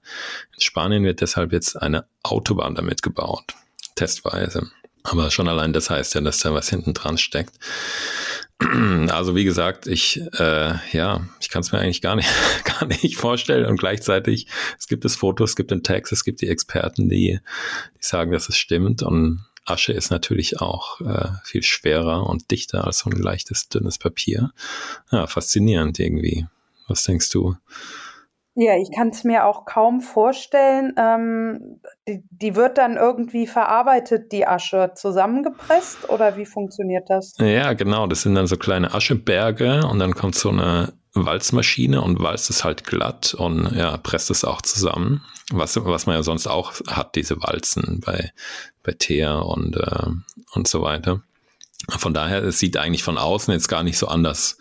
In 0.55 0.61
Spanien 0.61 1.03
wird 1.03 1.21
deshalb 1.21 1.53
jetzt 1.53 1.75
eine 1.75 2.07
Autobahn 2.23 2.75
damit 2.75 3.03
gebaut. 3.03 3.53
Testweise. 3.95 4.71
Aber 5.03 5.31
schon 5.31 5.47
allein 5.47 5.71
das 5.71 5.89
heißt 5.89 6.15
ja, 6.15 6.21
dass 6.21 6.39
da 6.39 6.53
was 6.53 6.69
hinten 6.69 6.93
dran 6.93 7.17
steckt. 7.17 7.55
Also 9.09 9.35
wie 9.35 9.43
gesagt, 9.43 9.87
ich 9.87 10.21
äh, 10.39 10.73
ja, 10.91 11.27
ich 11.39 11.49
kann 11.49 11.61
es 11.61 11.71
mir 11.71 11.79
eigentlich 11.79 12.01
gar 12.01 12.15
nicht, 12.15 12.29
gar 12.63 12.87
nicht 12.87 13.17
vorstellen 13.17 13.65
und 13.65 13.79
gleichzeitig 13.79 14.47
es 14.79 14.87
gibt 14.87 15.05
es 15.05 15.15
Fotos, 15.15 15.51
es 15.51 15.55
gibt 15.55 15.71
den 15.71 15.83
Text, 15.83 16.11
es 16.11 16.23
gibt 16.23 16.41
die 16.41 16.49
Experten, 16.49 17.09
die, 17.09 17.39
die 17.39 18.05
sagen, 18.05 18.31
dass 18.31 18.49
es 18.49 18.57
stimmt 18.57 19.03
und 19.03 19.45
Asche 19.65 19.91
ist 19.91 20.11
natürlich 20.11 20.61
auch 20.61 21.01
äh, 21.01 21.27
viel 21.43 21.61
schwerer 21.61 22.25
und 22.27 22.51
dichter 22.51 22.85
als 22.85 22.99
so 22.99 23.09
ein 23.09 23.17
leichtes 23.17 23.67
dünnes 23.67 23.97
Papier. 23.97 24.51
Ja, 25.11 25.27
faszinierend 25.27 25.99
irgendwie. 25.99 26.47
Was 26.87 27.03
denkst 27.03 27.29
du? 27.31 27.57
Ja, 28.59 28.75
ich 28.75 28.89
kann 28.91 29.09
es 29.09 29.23
mir 29.23 29.45
auch 29.45 29.65
kaum 29.65 30.01
vorstellen. 30.01 30.95
Ähm, 30.97 31.79
die, 32.07 32.23
die, 32.31 32.55
wird 32.55 32.79
dann 32.79 32.97
irgendwie 32.97 33.45
verarbeitet, 33.45 34.31
die 34.31 34.47
Asche, 34.47 34.93
zusammengepresst 34.95 36.09
oder 36.09 36.37
wie 36.37 36.45
funktioniert 36.47 37.07
das? 37.07 37.35
Ja, 37.37 37.73
genau. 37.73 38.07
Das 38.07 38.23
sind 38.23 38.33
dann 38.33 38.47
so 38.47 38.57
kleine 38.57 38.95
Ascheberge 38.95 39.85
und 39.85 39.99
dann 39.99 40.15
kommt 40.15 40.33
so 40.33 40.49
eine 40.49 40.91
Walzmaschine 41.13 42.01
und 42.01 42.19
walzt 42.19 42.49
es 42.49 42.63
halt 42.63 42.83
glatt 42.83 43.35
und 43.35 43.75
ja, 43.75 43.95
presst 43.97 44.31
es 44.31 44.43
auch 44.43 44.63
zusammen. 44.63 45.23
Was, 45.51 45.77
was 45.85 46.07
man 46.07 46.15
ja 46.15 46.23
sonst 46.23 46.47
auch 46.47 46.73
hat, 46.87 47.15
diese 47.15 47.39
Walzen 47.43 48.01
bei, 48.03 48.31
bei 48.81 48.93
Teer 48.93 49.45
und, 49.45 49.77
äh, 49.77 50.07
und 50.53 50.67
so 50.67 50.81
weiter. 50.81 51.21
Von 51.89 52.15
daher, 52.15 52.43
es 52.43 52.57
sieht 52.57 52.77
eigentlich 52.77 53.03
von 53.03 53.19
außen 53.19 53.53
jetzt 53.53 53.67
gar 53.67 53.83
nicht 53.83 53.99
so 53.99 54.07
anders, 54.07 54.57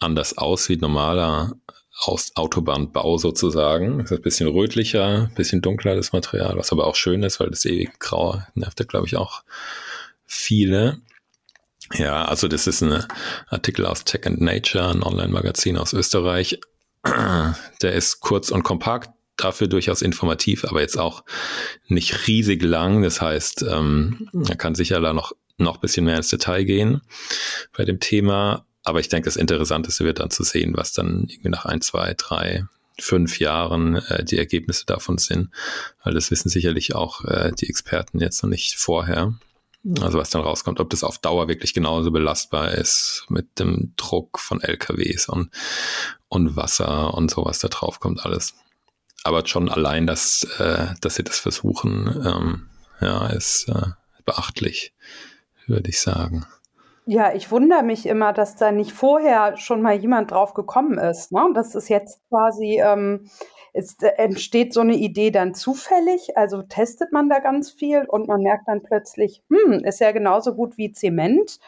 anders 0.00 0.36
aus 0.36 0.68
wie 0.68 0.76
normaler 0.76 1.52
aus 1.98 2.32
Autobahnbau 2.36 3.18
sozusagen. 3.18 3.98
Das 3.98 4.12
ist 4.12 4.18
ein 4.18 4.22
bisschen 4.22 4.48
rötlicher, 4.48 5.28
ein 5.28 5.34
bisschen 5.34 5.60
dunkler 5.60 5.96
das 5.96 6.12
Material, 6.12 6.56
was 6.56 6.70
aber 6.70 6.86
auch 6.86 6.94
schön 6.94 7.22
ist, 7.22 7.40
weil 7.40 7.50
das 7.50 7.64
ewige 7.64 7.92
Grau 7.98 8.40
nervt 8.54 8.86
glaube 8.88 9.06
ich, 9.06 9.16
auch 9.16 9.42
viele. 10.24 11.00
Ja, 11.94 12.24
also 12.26 12.48
das 12.48 12.66
ist 12.66 12.82
ein 12.82 13.04
Artikel 13.48 13.86
aus 13.86 14.04
Tech 14.04 14.26
and 14.26 14.40
Nature, 14.40 14.88
ein 14.88 15.02
Online-Magazin 15.02 15.76
aus 15.76 15.92
Österreich. 15.92 16.60
Der 17.82 17.92
ist 17.92 18.20
kurz 18.20 18.50
und 18.50 18.62
kompakt, 18.62 19.10
dafür 19.36 19.66
durchaus 19.66 20.02
informativ, 20.02 20.64
aber 20.64 20.80
jetzt 20.80 20.98
auch 20.98 21.24
nicht 21.86 22.28
riesig 22.28 22.62
lang. 22.62 23.02
Das 23.02 23.20
heißt, 23.20 23.62
ähm, 23.62 24.28
er 24.48 24.56
kann 24.56 24.74
sicher 24.74 25.00
da 25.00 25.12
noch, 25.12 25.32
noch 25.56 25.76
ein 25.76 25.80
bisschen 25.80 26.04
mehr 26.04 26.16
ins 26.16 26.28
Detail 26.28 26.64
gehen 26.64 27.00
bei 27.76 27.84
dem 27.84 27.98
Thema. 27.98 28.66
Aber 28.84 29.00
ich 29.00 29.08
denke, 29.08 29.26
das 29.26 29.36
Interessanteste 29.36 30.04
wird 30.04 30.20
dann 30.20 30.30
zu 30.30 30.44
sehen, 30.44 30.74
was 30.76 30.92
dann 30.92 31.26
irgendwie 31.28 31.50
nach 31.50 31.64
ein, 31.64 31.80
zwei, 31.80 32.14
drei, 32.14 32.64
fünf 33.00 33.38
Jahren 33.38 33.96
äh, 33.96 34.24
die 34.24 34.38
Ergebnisse 34.38 34.86
davon 34.86 35.18
sind. 35.18 35.50
Weil 36.02 36.14
das 36.14 36.30
wissen 36.30 36.48
sicherlich 36.48 36.94
auch 36.94 37.24
äh, 37.24 37.52
die 37.52 37.68
Experten 37.68 38.20
jetzt 38.20 38.42
noch 38.42 38.50
nicht 38.50 38.76
vorher. 38.76 39.34
Also 40.00 40.18
was 40.18 40.30
dann 40.30 40.42
rauskommt, 40.42 40.80
ob 40.80 40.90
das 40.90 41.04
auf 41.04 41.18
Dauer 41.18 41.48
wirklich 41.48 41.72
genauso 41.72 42.10
belastbar 42.10 42.72
ist 42.72 43.24
mit 43.28 43.58
dem 43.58 43.92
Druck 43.96 44.38
von 44.38 44.60
LKWs 44.60 45.28
und, 45.28 45.50
und 46.28 46.56
Wasser 46.56 47.14
und 47.14 47.30
sowas 47.30 47.60
da 47.60 47.68
drauf 47.68 48.00
kommt 48.00 48.24
alles. 48.24 48.54
Aber 49.22 49.46
schon 49.46 49.68
allein, 49.68 50.06
dass, 50.06 50.44
äh, 50.58 50.88
dass 51.00 51.14
sie 51.14 51.24
das 51.24 51.38
versuchen, 51.38 52.22
ähm, 52.24 52.68
ja, 53.00 53.28
ist 53.28 53.68
äh, 53.68 53.90
beachtlich, 54.24 54.92
würde 55.66 55.88
ich 55.90 56.00
sagen. 56.00 56.46
Ja, 57.10 57.32
ich 57.34 57.50
wundere 57.50 57.82
mich 57.82 58.04
immer, 58.04 58.34
dass 58.34 58.56
da 58.56 58.70
nicht 58.70 58.92
vorher 58.92 59.56
schon 59.56 59.80
mal 59.80 59.94
jemand 59.94 60.30
drauf 60.30 60.52
gekommen 60.52 60.98
ist. 60.98 61.32
Ne? 61.32 61.40
Das 61.54 61.74
ist 61.74 61.88
jetzt 61.88 62.20
quasi, 62.28 62.82
ähm, 62.84 63.30
es 63.72 63.96
äh, 64.02 64.08
entsteht 64.18 64.74
so 64.74 64.82
eine 64.82 64.94
Idee 64.94 65.30
dann 65.30 65.54
zufällig, 65.54 66.36
also 66.36 66.60
testet 66.60 67.10
man 67.10 67.30
da 67.30 67.38
ganz 67.38 67.70
viel 67.70 68.04
und 68.06 68.28
man 68.28 68.42
merkt 68.42 68.68
dann 68.68 68.82
plötzlich, 68.82 69.42
hm, 69.48 69.84
ist 69.84 70.00
ja 70.00 70.12
genauso 70.12 70.54
gut 70.54 70.76
wie 70.76 70.92
Zement. 70.92 71.60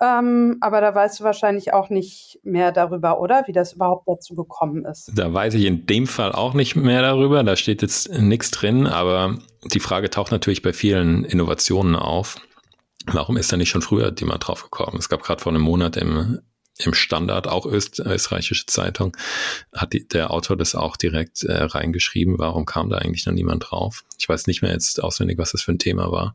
Ähm, 0.00 0.56
aber 0.60 0.80
da 0.80 0.92
weißt 0.92 1.20
du 1.20 1.24
wahrscheinlich 1.24 1.72
auch 1.72 1.88
nicht 1.88 2.40
mehr 2.42 2.72
darüber, 2.72 3.20
oder? 3.20 3.44
Wie 3.46 3.52
das 3.52 3.74
überhaupt 3.74 4.08
dazu 4.08 4.34
gekommen 4.34 4.84
ist. 4.84 5.12
Da 5.14 5.32
weiß 5.32 5.54
ich 5.54 5.64
in 5.64 5.86
dem 5.86 6.08
Fall 6.08 6.32
auch 6.32 6.54
nicht 6.54 6.74
mehr 6.74 7.02
darüber. 7.02 7.44
Da 7.44 7.54
steht 7.54 7.82
jetzt 7.82 8.10
nichts 8.18 8.50
drin, 8.50 8.88
aber 8.88 9.38
die 9.62 9.78
Frage 9.78 10.10
taucht 10.10 10.32
natürlich 10.32 10.60
bei 10.60 10.72
vielen 10.72 11.22
Innovationen 11.22 11.94
auf. 11.94 12.34
Warum 13.06 13.36
ist 13.36 13.52
da 13.52 13.56
nicht 13.56 13.70
schon 13.70 13.82
früher 13.82 14.14
jemand 14.18 14.46
drauf 14.46 14.62
gekommen? 14.62 14.98
Es 14.98 15.08
gab 15.08 15.22
gerade 15.22 15.42
vor 15.42 15.52
einem 15.52 15.62
Monat 15.62 15.96
im, 15.96 16.40
im 16.78 16.94
Standard, 16.94 17.48
auch 17.48 17.66
Öst, 17.66 18.00
österreichische 18.00 18.66
Zeitung, 18.66 19.16
hat 19.72 19.92
die, 19.92 20.06
der 20.06 20.30
Autor 20.30 20.56
das 20.56 20.74
auch 20.74 20.96
direkt 20.96 21.42
äh, 21.44 21.52
reingeschrieben. 21.52 22.38
Warum 22.38 22.64
kam 22.64 22.90
da 22.90 22.98
eigentlich 22.98 23.26
noch 23.26 23.32
niemand 23.32 23.70
drauf? 23.70 24.04
Ich 24.18 24.28
weiß 24.28 24.46
nicht 24.46 24.62
mehr 24.62 24.72
jetzt 24.72 25.02
auswendig, 25.02 25.38
was 25.38 25.52
das 25.52 25.62
für 25.62 25.72
ein 25.72 25.78
Thema 25.78 26.12
war. 26.12 26.34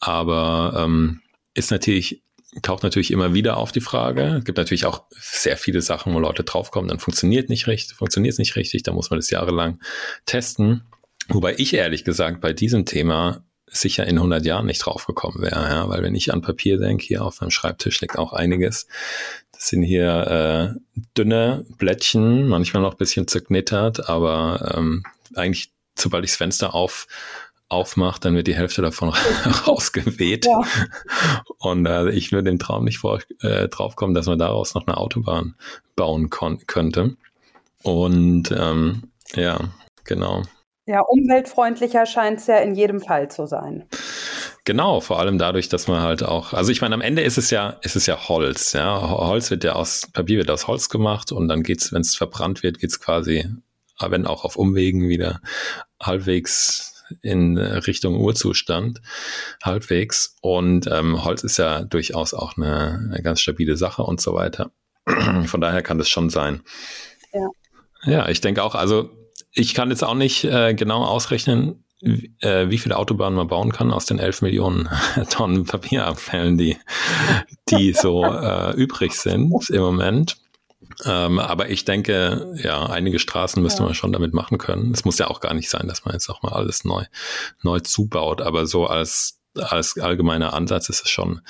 Aber 0.00 0.74
ähm, 0.76 1.20
ist 1.54 1.70
natürlich, 1.70 2.22
taucht 2.62 2.84
natürlich 2.84 3.10
immer 3.10 3.34
wieder 3.34 3.56
auf 3.56 3.72
die 3.72 3.80
Frage. 3.80 4.36
Es 4.38 4.44
gibt 4.44 4.58
natürlich 4.58 4.86
auch 4.86 5.04
sehr 5.10 5.56
viele 5.56 5.82
Sachen, 5.82 6.14
wo 6.14 6.20
Leute 6.20 6.44
draufkommen, 6.44 6.88
dann 6.88 7.00
funktioniert 7.00 7.48
nicht 7.48 7.66
richtig, 7.66 7.96
funktioniert 7.96 8.32
es 8.32 8.38
nicht 8.38 8.56
richtig, 8.56 8.84
da 8.84 8.92
muss 8.92 9.10
man 9.10 9.18
das 9.18 9.30
jahrelang 9.30 9.80
testen. 10.24 10.84
Wobei 11.28 11.56
ich 11.58 11.74
ehrlich 11.74 12.04
gesagt 12.04 12.40
bei 12.40 12.52
diesem 12.52 12.86
Thema 12.86 13.44
sicher 13.70 14.06
in 14.06 14.16
100 14.16 14.44
Jahren 14.44 14.66
nicht 14.66 14.84
draufgekommen 14.84 15.42
wäre, 15.42 15.68
ja, 15.68 15.88
weil 15.88 16.02
wenn 16.02 16.14
ich 16.14 16.32
an 16.32 16.42
Papier 16.42 16.78
denke, 16.78 17.04
hier 17.04 17.24
auf 17.24 17.40
meinem 17.40 17.50
Schreibtisch 17.50 18.00
liegt 18.00 18.18
auch 18.18 18.32
einiges. 18.32 18.86
Das 19.52 19.68
sind 19.68 19.82
hier 19.82 20.76
äh, 20.76 21.00
dünne 21.16 21.64
Blättchen, 21.78 22.48
manchmal 22.48 22.82
noch 22.82 22.92
ein 22.92 22.98
bisschen 22.98 23.26
zerknittert, 23.26 24.08
aber 24.08 24.74
ähm, 24.76 25.04
eigentlich, 25.34 25.72
sobald 25.98 26.24
ich 26.24 26.30
das 26.30 26.36
Fenster 26.38 26.74
auf 26.74 27.06
aufmacht, 27.68 28.24
dann 28.24 28.34
wird 28.34 28.46
die 28.46 28.54
Hälfte 28.54 28.82
davon 28.82 29.10
rausgeweht. 29.66 30.46
Ja. 30.46 30.62
Und 31.58 31.86
äh, 31.86 32.10
ich 32.10 32.32
würde 32.32 32.50
im 32.50 32.58
Traum 32.58 32.84
nicht 32.84 32.98
vor, 32.98 33.20
äh, 33.42 33.68
draufkommen, 33.68 34.14
dass 34.14 34.26
man 34.26 34.38
daraus 34.38 34.74
noch 34.74 34.86
eine 34.86 34.96
Autobahn 34.96 35.54
bauen 35.94 36.30
könnte. 36.30 37.16
Und 37.82 38.50
ähm, 38.56 39.02
ja, 39.34 39.60
genau. 40.04 40.44
Ja, 40.88 41.02
umweltfreundlicher 41.02 42.06
scheint 42.06 42.40
es 42.40 42.46
ja 42.46 42.56
in 42.60 42.74
jedem 42.74 43.02
Fall 43.02 43.30
zu 43.30 43.46
sein. 43.46 43.84
Genau, 44.64 45.00
vor 45.00 45.18
allem 45.20 45.36
dadurch, 45.36 45.68
dass 45.68 45.86
man 45.86 46.00
halt 46.00 46.22
auch, 46.22 46.54
also 46.54 46.72
ich 46.72 46.80
meine, 46.80 46.94
am 46.94 47.02
Ende 47.02 47.20
ist 47.20 47.36
es 47.36 47.50
ja, 47.50 47.76
ist 47.82 47.94
es 47.94 48.06
ja 48.06 48.26
Holz, 48.30 48.72
ja. 48.72 48.98
Holz 49.10 49.50
wird 49.50 49.64
ja 49.64 49.74
aus, 49.74 50.08
Papier 50.14 50.38
wird 50.38 50.50
aus 50.50 50.66
Holz 50.66 50.88
gemacht 50.88 51.30
und 51.30 51.46
dann 51.48 51.62
geht's, 51.62 51.92
wenn 51.92 52.00
es 52.00 52.16
verbrannt 52.16 52.62
wird, 52.62 52.78
geht's 52.78 53.00
quasi, 53.00 53.46
wenn 54.00 54.26
auch 54.26 54.46
auf 54.46 54.56
Umwegen 54.56 55.10
wieder 55.10 55.42
halbwegs 56.02 57.04
in 57.20 57.58
Richtung 57.58 58.18
Urzustand, 58.18 59.02
halbwegs. 59.62 60.36
Und 60.40 60.86
ähm, 60.86 61.22
Holz 61.22 61.44
ist 61.44 61.58
ja 61.58 61.82
durchaus 61.82 62.32
auch 62.32 62.56
eine, 62.56 63.10
eine 63.10 63.22
ganz 63.22 63.42
stabile 63.42 63.76
Sache 63.76 64.04
und 64.04 64.22
so 64.22 64.32
weiter. 64.32 64.70
Von 65.44 65.60
daher 65.60 65.82
kann 65.82 65.98
das 65.98 66.08
schon 66.08 66.30
sein. 66.30 66.62
Ja. 67.34 67.48
Ja, 68.04 68.28
ich 68.30 68.40
denke 68.40 68.62
auch, 68.62 68.74
also 68.74 69.10
ich 69.52 69.74
kann 69.74 69.90
jetzt 69.90 70.04
auch 70.04 70.14
nicht 70.14 70.44
äh, 70.44 70.74
genau 70.74 71.04
ausrechnen, 71.04 71.84
wie, 72.00 72.32
äh, 72.40 72.70
wie 72.70 72.78
viele 72.78 72.96
Autobahnen 72.96 73.36
man 73.36 73.48
bauen 73.48 73.72
kann 73.72 73.92
aus 73.92 74.06
den 74.06 74.18
11 74.18 74.42
Millionen 74.42 74.88
Tonnen 75.30 75.64
Papierabfällen, 75.64 76.56
die, 76.56 76.76
die 77.68 77.92
so 77.92 78.24
äh, 78.24 78.72
übrig 78.74 79.14
sind 79.14 79.52
im 79.70 79.82
Moment. 79.82 80.36
Ähm, 81.04 81.38
aber 81.38 81.70
ich 81.70 81.84
denke, 81.84 82.54
ja, 82.62 82.86
einige 82.86 83.18
Straßen 83.18 83.62
müsste 83.62 83.80
ja. 83.80 83.86
man 83.86 83.94
schon 83.94 84.12
damit 84.12 84.32
machen 84.32 84.58
können. 84.58 84.92
Es 84.92 85.04
muss 85.04 85.18
ja 85.18 85.28
auch 85.28 85.40
gar 85.40 85.54
nicht 85.54 85.70
sein, 85.70 85.86
dass 85.88 86.04
man 86.04 86.14
jetzt 86.14 86.28
auch 86.28 86.42
mal 86.42 86.52
alles 86.52 86.84
neu, 86.84 87.04
neu 87.62 87.80
zubaut, 87.80 88.40
aber 88.40 88.66
so 88.66 88.86
als, 88.86 89.40
als 89.54 89.98
allgemeiner 89.98 90.54
Ansatz 90.54 90.88
ist 90.88 91.04
es 91.04 91.10
schon, 91.10 91.40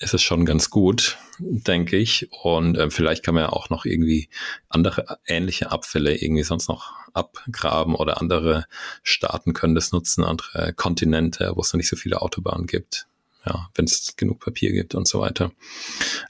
ist 0.00 0.14
es 0.14 0.22
schon 0.22 0.46
ganz 0.46 0.70
gut, 0.70 1.18
denke 1.38 1.96
ich. 1.96 2.28
Und 2.42 2.76
äh, 2.76 2.90
vielleicht 2.90 3.22
kann 3.22 3.34
man 3.34 3.44
ja 3.44 3.48
auch 3.50 3.68
noch 3.68 3.84
irgendwie 3.84 4.28
andere 4.68 5.18
ähnliche 5.26 5.70
Abfälle 5.70 6.16
irgendwie 6.16 6.42
sonst 6.42 6.68
noch 6.68 6.94
abgraben 7.12 7.94
oder 7.94 8.20
andere 8.20 8.66
Staaten 9.02 9.52
können 9.52 9.74
das 9.74 9.92
nutzen, 9.92 10.24
andere 10.24 10.72
Kontinente, 10.72 11.52
wo 11.54 11.60
es 11.60 11.72
noch 11.72 11.78
nicht 11.78 11.88
so 11.88 11.96
viele 11.96 12.22
Autobahnen 12.22 12.66
gibt. 12.66 13.06
Ja, 13.46 13.70
wenn 13.74 13.86
es 13.86 14.16
genug 14.16 14.40
Papier 14.40 14.70
gibt 14.70 14.94
und 14.94 15.08
so 15.08 15.20
weiter. 15.20 15.50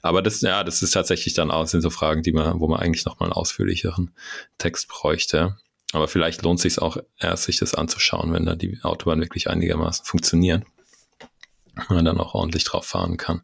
Aber 0.01 0.21
das, 0.21 0.39
ja, 0.41 0.63
das 0.63 0.81
ist 0.81 0.91
tatsächlich 0.91 1.33
dann 1.33 1.51
auch, 1.51 1.67
sind 1.67 1.81
so 1.81 1.89
Fragen, 1.89 2.23
die 2.23 2.31
man, 2.31 2.59
wo 2.61 2.69
man 2.69 2.79
eigentlich 2.79 3.03
nochmal 3.03 3.27
einen 3.27 3.33
ausführlicheren 3.33 4.11
Text 4.57 4.87
bräuchte. 4.87 5.57
Aber 5.91 6.07
vielleicht 6.07 6.41
lohnt 6.41 6.61
sich 6.61 6.79
auch 6.79 6.97
erst, 7.19 7.43
sich 7.43 7.57
das 7.57 7.75
anzuschauen, 7.75 8.31
wenn 8.31 8.45
da 8.45 8.55
die 8.55 8.79
Autobahnen 8.81 9.21
wirklich 9.21 9.49
einigermaßen 9.49 10.05
funktionieren. 10.05 10.63
Man 11.89 12.05
dann 12.05 12.19
auch 12.19 12.33
ordentlich 12.33 12.63
drauf 12.63 12.85
fahren 12.85 13.17
kann. 13.17 13.41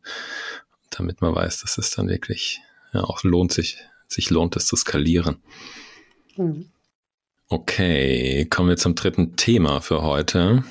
Damit 0.89 1.21
man 1.21 1.35
weiß, 1.35 1.61
dass 1.61 1.77
es 1.77 1.91
dann 1.91 2.07
wirklich 2.07 2.61
ja, 2.93 3.03
auch 3.03 3.23
lohnt 3.23 3.51
sich, 3.51 3.77
sich 4.07 4.29
lohnt 4.29 4.55
es 4.55 4.65
zu 4.65 4.75
skalieren. 4.75 5.37
Mhm. 6.35 6.71
Okay, 7.49 8.45
kommen 8.49 8.69
wir 8.69 8.77
zum 8.77 8.95
dritten 8.95 9.35
Thema 9.35 9.81
für 9.81 10.01
heute. 10.01 10.63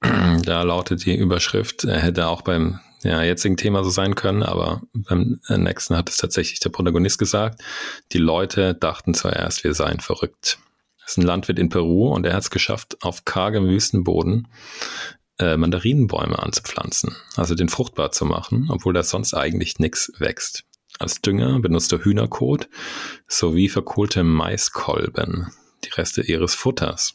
Da 0.44 0.62
lautet 0.62 1.04
die 1.04 1.16
Überschrift, 1.16 1.82
er 1.82 1.98
hätte 1.98 2.28
auch 2.28 2.42
beim 2.42 2.78
ja, 3.02 3.22
jetzigen 3.22 3.56
Thema 3.56 3.82
so 3.82 3.90
sein 3.90 4.14
können, 4.14 4.44
aber 4.44 4.82
beim 4.92 5.40
nächsten 5.48 5.96
hat 5.96 6.08
es 6.08 6.16
tatsächlich 6.16 6.60
der 6.60 6.70
Protagonist 6.70 7.18
gesagt. 7.18 7.60
Die 8.12 8.18
Leute 8.18 8.74
dachten 8.74 9.14
zuerst, 9.14 9.64
wir 9.64 9.74
seien 9.74 9.98
verrückt. 9.98 10.58
Das 11.00 11.12
ist 11.12 11.18
ein 11.18 11.26
Landwirt 11.26 11.58
in 11.58 11.68
Peru 11.68 12.08
und 12.08 12.26
er 12.26 12.34
hat 12.34 12.42
es 12.42 12.50
geschafft, 12.50 12.96
auf 13.02 13.24
kargem 13.24 13.66
Wüstenboden 13.66 14.46
äh, 15.38 15.56
Mandarinenbäume 15.56 16.38
anzupflanzen, 16.38 17.16
also 17.36 17.54
den 17.54 17.68
fruchtbar 17.68 18.12
zu 18.12 18.24
machen, 18.24 18.68
obwohl 18.70 18.92
da 18.92 19.02
sonst 19.02 19.34
eigentlich 19.34 19.78
nichts 19.78 20.12
wächst. 20.18 20.64
Als 20.98 21.20
Dünger 21.20 21.60
benutzt 21.60 21.92
er 21.92 22.04
Hühnerkot 22.04 22.68
sowie 23.28 23.68
verkohlte 23.68 24.24
Maiskolben 24.24 25.52
die 25.84 25.90
Reste 25.90 26.22
ihres 26.22 26.54
Futters. 26.54 27.14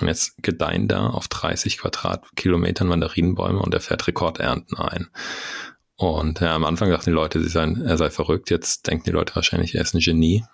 Und 0.00 0.06
jetzt 0.06 0.40
gedeihen 0.42 0.86
da 0.86 1.08
auf 1.08 1.26
30 1.26 1.78
Quadratkilometern 1.78 2.86
Mandarinenbäume 2.86 3.58
und 3.58 3.74
er 3.74 3.80
fährt 3.80 4.06
Rekordernten 4.06 4.78
ein. 4.78 5.08
Und 5.96 6.40
ja, 6.40 6.54
am 6.54 6.64
Anfang 6.64 6.90
dachten 6.90 7.10
die 7.10 7.14
Leute, 7.14 7.42
sie 7.42 7.48
seien, 7.48 7.82
er 7.84 7.98
sei 7.98 8.10
verrückt. 8.10 8.50
Jetzt 8.50 8.86
denken 8.86 9.04
die 9.04 9.10
Leute 9.10 9.34
wahrscheinlich, 9.34 9.74
er 9.74 9.82
ist 9.82 9.94
ein 9.94 10.00
Genie. 10.00 10.44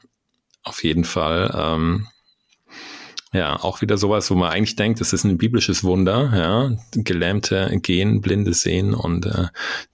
Auf 0.62 0.82
jeden 0.82 1.04
Fall 1.04 1.54
ähm, 1.54 2.08
Ja, 3.36 3.62
auch 3.62 3.82
wieder 3.82 3.98
sowas, 3.98 4.30
wo 4.30 4.34
man 4.34 4.50
eigentlich 4.50 4.76
denkt, 4.76 4.98
das 5.02 5.12
ist 5.12 5.24
ein 5.24 5.36
biblisches 5.36 5.84
Wunder, 5.84 6.32
ja. 6.34 6.74
Gelähmte 6.94 7.70
gehen, 7.82 8.22
Blinde 8.22 8.54
sehen 8.54 8.94
und 8.94 9.26
äh, 9.26 9.48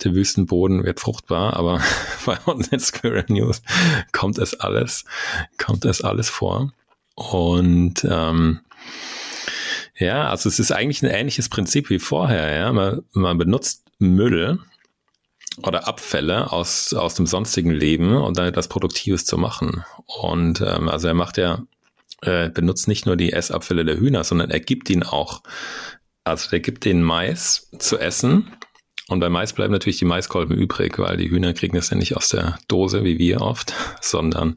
der 0.05 0.15
Wüstenboden 0.15 0.85
wird 0.85 1.01
fruchtbar, 1.01 1.57
aber 1.57 1.83
bei 2.25 2.39
in 2.71 2.79
Squirrel 2.79 3.25
News 3.29 3.63
kommt 4.13 4.39
es 4.39 4.61
alles, 4.61 5.05
kommt 5.59 5.85
es 5.85 6.03
alles 6.03 6.31
vor. 6.31 6.73
Und 7.17 8.07
ähm, 8.09 8.61
ja, 9.99 10.29
also 10.29 10.49
es 10.49 10.61
ist 10.61 10.71
eigentlich 10.71 11.03
ein 11.03 11.11
ähnliches 11.11 11.49
Prinzip 11.49 11.91
wie 11.91 11.99
vorher, 11.99 12.55
ja. 12.55 12.73
Man, 12.73 13.03
man 13.11 13.39
benutzt 13.39 13.87
Müll 13.99 14.61
oder 15.65 15.89
Abfälle 15.89 16.53
aus, 16.53 16.95
aus 16.95 17.17
dem 17.17 17.27
sonstigen 17.27 17.73
Leben 17.73 18.17
und 18.17 18.39
dann 18.39 18.47
etwas 18.47 18.69
Produktives 18.69 19.25
zu 19.25 19.37
machen. 19.37 19.85
Und 20.07 20.61
ähm, 20.61 20.89
also 20.89 21.09
er 21.09 21.15
macht 21.15 21.39
ja 21.39 21.63
äh, 22.23 22.51
benutzt 22.51 22.89
nicht 22.89 23.07
nur 23.07 23.17
die 23.17 23.33
Essabfälle 23.33 23.85
der 23.85 23.99
Hühner, 23.99 24.25
sondern 24.25 24.51
er 24.51 24.61
gibt 24.61 24.89
ihnen 24.91 25.03
auch, 25.03 25.43
also 26.25 26.49
er 26.53 26.61
gibt 26.61 26.85
den 26.85 27.03
Mais 27.03 27.69
zu 27.79 27.99
essen. 27.99 28.51
Und 29.09 29.21
bei 29.21 29.29
Mais 29.29 29.53
bleiben 29.53 29.73
natürlich 29.73 29.99
die 29.99 30.05
Maiskolben 30.05 30.57
übrig, 30.57 30.99
weil 30.99 31.17
die 31.17 31.31
Hühner 31.31 31.53
kriegen 31.53 31.77
das 31.77 31.91
ja 31.91 31.97
nicht 31.97 32.17
aus 32.17 32.29
der 32.29 32.59
Dose, 32.69 33.05
wie 33.05 33.19
wir 33.19 33.41
oft, 33.41 33.75
sondern 34.01 34.57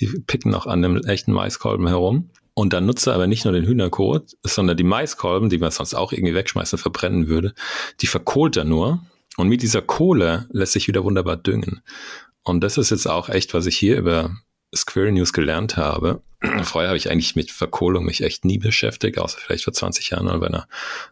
die 0.00 0.06
picken 0.26 0.54
auch 0.54 0.66
an 0.66 0.84
einem 0.84 0.96
echten 1.04 1.32
Maiskolben 1.32 1.86
herum. 1.86 2.30
Und 2.54 2.72
dann 2.72 2.84
nutzt 2.84 3.06
er 3.06 3.14
aber 3.14 3.26
nicht 3.26 3.44
nur 3.44 3.54
den 3.54 3.64
Hühnerkot, 3.64 4.36
sondern 4.42 4.76
die 4.76 4.84
Maiskolben, 4.84 5.48
die 5.48 5.58
man 5.58 5.70
sonst 5.70 5.94
auch 5.94 6.12
irgendwie 6.12 6.34
wegschmeißen, 6.34 6.78
verbrennen 6.78 7.28
würde, 7.28 7.54
die 8.00 8.06
verkohlt 8.06 8.56
er 8.56 8.64
nur. 8.64 9.00
Und 9.36 9.48
mit 9.48 9.62
dieser 9.62 9.80
Kohle 9.80 10.46
lässt 10.50 10.72
sich 10.72 10.88
wieder 10.88 11.04
wunderbar 11.04 11.36
düngen. 11.36 11.82
Und 12.42 12.62
das 12.62 12.76
ist 12.76 12.90
jetzt 12.90 13.08
auch 13.08 13.28
echt, 13.30 13.54
was 13.54 13.66
ich 13.66 13.76
hier 13.76 13.96
über 13.96 14.36
Squirrel 14.74 15.12
News 15.12 15.32
gelernt 15.32 15.76
habe. 15.76 16.22
Vorher 16.62 16.88
habe 16.88 16.96
ich 16.96 17.10
eigentlich 17.10 17.36
mit 17.36 17.50
Verkohlung 17.50 18.04
mich 18.04 18.22
echt 18.22 18.44
nie 18.44 18.58
beschäftigt, 18.58 19.18
außer 19.18 19.38
vielleicht 19.38 19.64
vor 19.64 19.72
20 19.72 20.10
Jahren 20.10 20.28
oder 20.28 20.38
bei 20.38 20.46
einer 20.46 20.68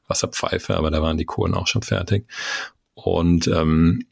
Wasserpfeife, 0.09 0.77
aber 0.77 0.91
da 0.91 1.03
waren 1.03 1.19
die 1.19 1.25
Kohlen 1.25 1.55
auch 1.55 1.67
schon 1.67 1.83
fertig. 1.83 2.27
Und 2.95 3.47
ähm, 3.49 4.07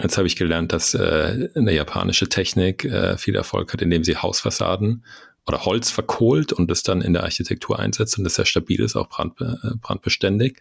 jetzt 0.00 0.18
habe 0.18 0.26
ich 0.26 0.36
gelernt, 0.36 0.72
dass 0.72 0.94
äh, 0.94 1.48
eine 1.54 1.72
japanische 1.72 2.28
Technik 2.28 2.84
äh, 2.84 3.16
viel 3.16 3.36
Erfolg 3.36 3.72
hat, 3.72 3.82
indem 3.82 4.04
sie 4.04 4.16
Hausfassaden 4.16 5.04
oder 5.46 5.64
Holz 5.64 5.90
verkohlt 5.90 6.52
und 6.52 6.70
das 6.70 6.82
dann 6.82 7.00
in 7.00 7.14
der 7.14 7.24
Architektur 7.24 7.78
einsetzt 7.78 8.18
und 8.18 8.24
das 8.24 8.34
sehr 8.34 8.44
stabil 8.44 8.80
ist, 8.80 8.96
auch 8.96 9.08
brand, 9.08 9.40
äh, 9.40 9.76
brandbeständig. 9.80 10.60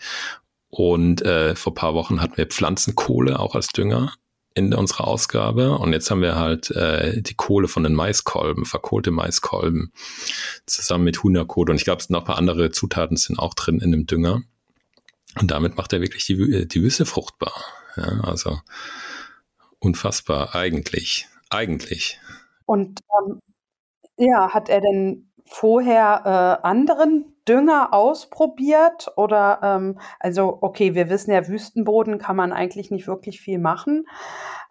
Und 0.69 1.22
äh, 1.22 1.55
vor 1.55 1.74
paar 1.74 1.93
Wochen 1.93 2.22
hatten 2.22 2.38
wir 2.38 2.46
Pflanzenkohle 2.46 3.39
auch 3.39 3.55
als 3.55 3.69
Dünger 3.69 4.13
in 4.58 4.74
unserer 4.74 5.08
Ausgabe. 5.08 5.78
Und 5.78 5.94
jetzt 5.94 6.10
haben 6.10 6.22
wir 6.22 6.36
halt 6.36 6.72
äh, 6.72 7.22
die 7.22 7.36
Kohle 7.36 7.68
von 7.68 7.84
den 7.84 7.94
Maiskolben, 7.94 8.66
verkohlte 8.66 9.12
Maiskolben, 9.12 9.94
zusammen 10.66 11.04
mit 11.04 11.24
Hühnerkot. 11.24 11.70
Und 11.70 11.76
ich 11.76 11.84
glaube, 11.84 12.04
noch 12.10 12.22
ein 12.22 12.26
paar 12.26 12.38
andere 12.38 12.72
Zutaten 12.72 13.18
sind 13.18 13.38
auch 13.38 13.54
drin 13.54 13.80
in 13.80 13.92
dem 13.92 14.08
Dünger. 14.08 14.42
Und 15.40 15.52
damit 15.52 15.78
macht 15.78 15.94
er 15.94 16.02
wirklich 16.02 16.26
die, 16.26 16.68
die 16.68 16.82
Wüste 16.82 17.06
fruchtbar. 17.06 17.54
Ja, 17.96 18.22
also 18.22 18.60
unfassbar, 19.80 20.56
eigentlich. 20.56 21.28
Eigentlich. 21.50 22.20
Und 22.66 23.02
ähm, 23.22 23.40
ja, 24.18 24.54
hat 24.54 24.70
er 24.70 24.82
denn 24.82 25.32
vorher 25.46 26.60
äh, 26.64 26.68
anderen 26.68 27.37
Dünger 27.48 27.94
ausprobiert 27.94 29.12
oder 29.16 29.60
ähm, 29.63 30.00
also 30.20 30.58
okay, 30.62 30.96
wir 30.96 31.10
wissen 31.10 31.32
ja, 31.32 31.48
Wüstenboden 31.48 32.18
kann 32.18 32.36
man 32.36 32.51
eigentlich 32.51 32.92
nicht 32.92 33.08
wirklich 33.08 33.39
viel 33.42 33.60
machen, 33.60 34.06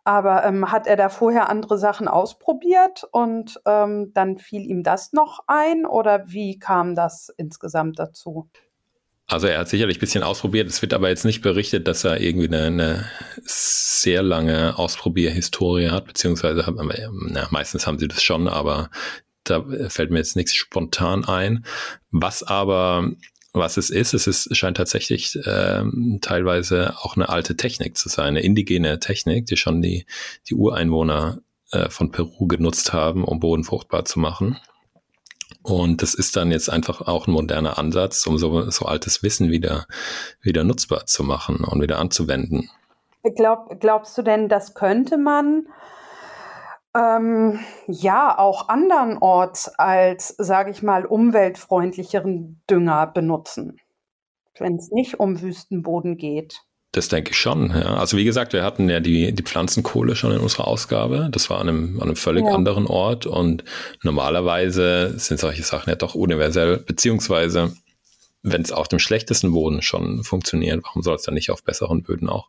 aber 0.05 0.45
ähm, 0.45 0.71
hat 0.71 0.87
er 0.87 0.97
da 0.97 1.09
vorher 1.09 1.49
andere 1.49 1.79
Sachen 1.79 2.09
ausprobiert 2.09 3.05
und 3.11 3.61
ähm, 3.67 4.13
dann 4.15 4.39
fiel 4.39 4.63
ihm 4.63 4.83
das 4.83 5.13
noch 5.13 5.41
ein 5.47 5.87
oder 5.87 6.25
wie 6.27 6.59
kam 6.59 6.95
das 6.95 7.29
insgesamt 7.37 7.99
dazu? 7.99 8.49
Also 9.29 9.49
er 9.49 9.59
hat 9.59 9.69
sicherlich 9.69 9.97
ein 9.97 10.01
bisschen 10.01 10.23
ausprobiert. 10.23 10.69
Es 10.69 10.83
wird 10.83 10.95
aber 10.95 11.09
jetzt 11.09 11.25
nicht 11.25 11.43
berichtet, 11.43 11.89
dass 11.89 12.05
er 12.05 12.21
irgendwie 12.21 12.47
eine, 12.47 12.63
eine 12.67 13.11
sehr 13.43 14.23
lange 14.23 14.79
Ausprobierhistorie 14.79 15.91
hat, 15.91 16.07
beziehungsweise 16.07 16.65
na, 17.13 17.49
meistens 17.51 17.89
haben 17.89 17.99
sie 17.99 18.07
das 18.07 18.23
schon, 18.23 18.47
aber 18.47 18.89
da 19.51 19.65
fällt 19.89 20.11
mir 20.11 20.19
jetzt 20.19 20.37
nichts 20.37 20.55
spontan 20.55 21.25
ein. 21.25 21.65
Was 22.11 22.43
aber 22.43 23.11
was 23.57 23.77
es 23.77 23.91
ist, 23.91 24.13
es 24.13 24.27
ist, 24.27 24.55
scheint 24.57 24.77
tatsächlich 24.77 25.39
ähm, 25.47 26.19
teilweise 26.21 26.95
auch 26.99 27.17
eine 27.17 27.29
alte 27.29 27.57
Technik 27.57 27.97
zu 27.97 28.09
sein, 28.09 28.29
eine 28.29 28.43
indigene 28.43 29.01
Technik, 29.01 29.47
die 29.47 29.57
schon 29.57 29.81
die, 29.81 30.07
die 30.49 30.55
Ureinwohner 30.55 31.39
äh, 31.73 31.89
von 31.89 32.11
Peru 32.13 32.47
genutzt 32.47 32.93
haben, 32.93 33.25
um 33.25 33.41
Boden 33.41 33.65
fruchtbar 33.65 34.05
zu 34.05 34.21
machen. 34.21 34.59
Und 35.63 36.03
das 36.03 36.15
ist 36.15 36.37
dann 36.37 36.53
jetzt 36.53 36.71
einfach 36.71 37.01
auch 37.01 37.27
ein 37.27 37.33
moderner 37.33 37.79
Ansatz, 37.79 38.27
um 38.27 38.39
so, 38.39 38.71
so 38.71 38.87
altes 38.87 39.23
Wissen 39.23 39.51
wieder, 39.51 39.87
wieder 40.41 40.63
nutzbar 40.63 41.07
zu 41.07 41.25
machen 41.25 41.65
und 41.65 41.83
wieder 41.83 41.99
anzuwenden. 41.99 42.71
Glaub, 43.35 43.81
glaubst 43.81 44.17
du 44.17 44.23
denn, 44.23 44.49
das 44.49 44.75
könnte 44.75 45.19
man 45.19 45.67
ähm, 46.97 47.61
ja, 47.87 48.39
auch 48.39 48.69
andernorts 48.69 49.69
als, 49.69 50.29
sage 50.39 50.71
ich 50.71 50.83
mal, 50.83 51.05
umweltfreundlicheren 51.05 52.63
Dünger 52.71 53.07
benutzen, 53.09 53.79
wenn 54.59 54.77
es 54.77 54.91
nicht 54.91 55.21
um 55.21 55.41
Wüstenboden 55.41 56.17
geht. 56.17 56.63
Das 56.93 57.09
denke 57.09 57.33
ich 57.33 57.39
schon, 57.39 57.71
ja. 57.71 57.97
Also 57.97 58.17
wie 58.17 58.25
gesagt, 58.25 58.55
wir 58.55 58.65
hatten 58.65 58.89
ja 58.89 59.01
die, 59.01 59.33
die 59.35 59.43
Pflanzenkohle 59.43 60.17
schon 60.17 60.33
in 60.33 60.41
unserer 60.41 60.67
Ausgabe. 60.67 61.29
Das 61.31 61.51
war 61.51 61.61
an 61.61 61.69
einem, 61.69 61.97
an 61.97 62.05
einem 62.05 62.17
völlig 62.17 62.47
ja. 62.47 62.55
anderen 62.55 62.87
Ort 62.87 63.27
und 63.27 63.65
normalerweise 64.03 65.19
sind 65.19 65.39
solche 65.39 65.63
Sachen 65.63 65.91
ja 65.91 65.97
doch 65.97 66.15
universell, 66.15 66.79
beziehungsweise 66.79 67.77
wenn 68.43 68.63
es 68.63 68.73
auf 68.73 68.89
dem 68.89 69.01
schlechtesten 69.01 69.53
Boden 69.53 69.83
schon 69.83 70.23
funktioniert, 70.23 70.83
warum 70.85 71.03
soll 71.03 71.17
es 71.17 71.23
dann 71.23 71.35
nicht 71.35 71.51
auf 71.51 71.65
besseren 71.65 72.03
Böden 72.03 72.31
auch 72.31 72.49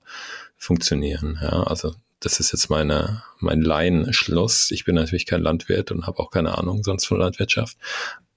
funktionieren? 0.56 1.40
Ja, 1.42 1.64
also 1.64 1.94
das 2.20 2.40
ist 2.40 2.52
jetzt 2.52 2.70
meine, 2.70 3.24
mein 3.40 3.62
Laienschluss. 3.62 4.72
Ich 4.72 4.86
bin 4.86 4.96
natürlich 4.96 5.26
kein 5.26 5.42
Landwirt 5.42 5.92
und 5.92 6.08
habe 6.08 6.20
auch 6.20 6.32
keine 6.32 6.58
Ahnung 6.58 6.84
sonst 6.84 7.06
von 7.06 7.20
Landwirtschaft. 7.20 7.78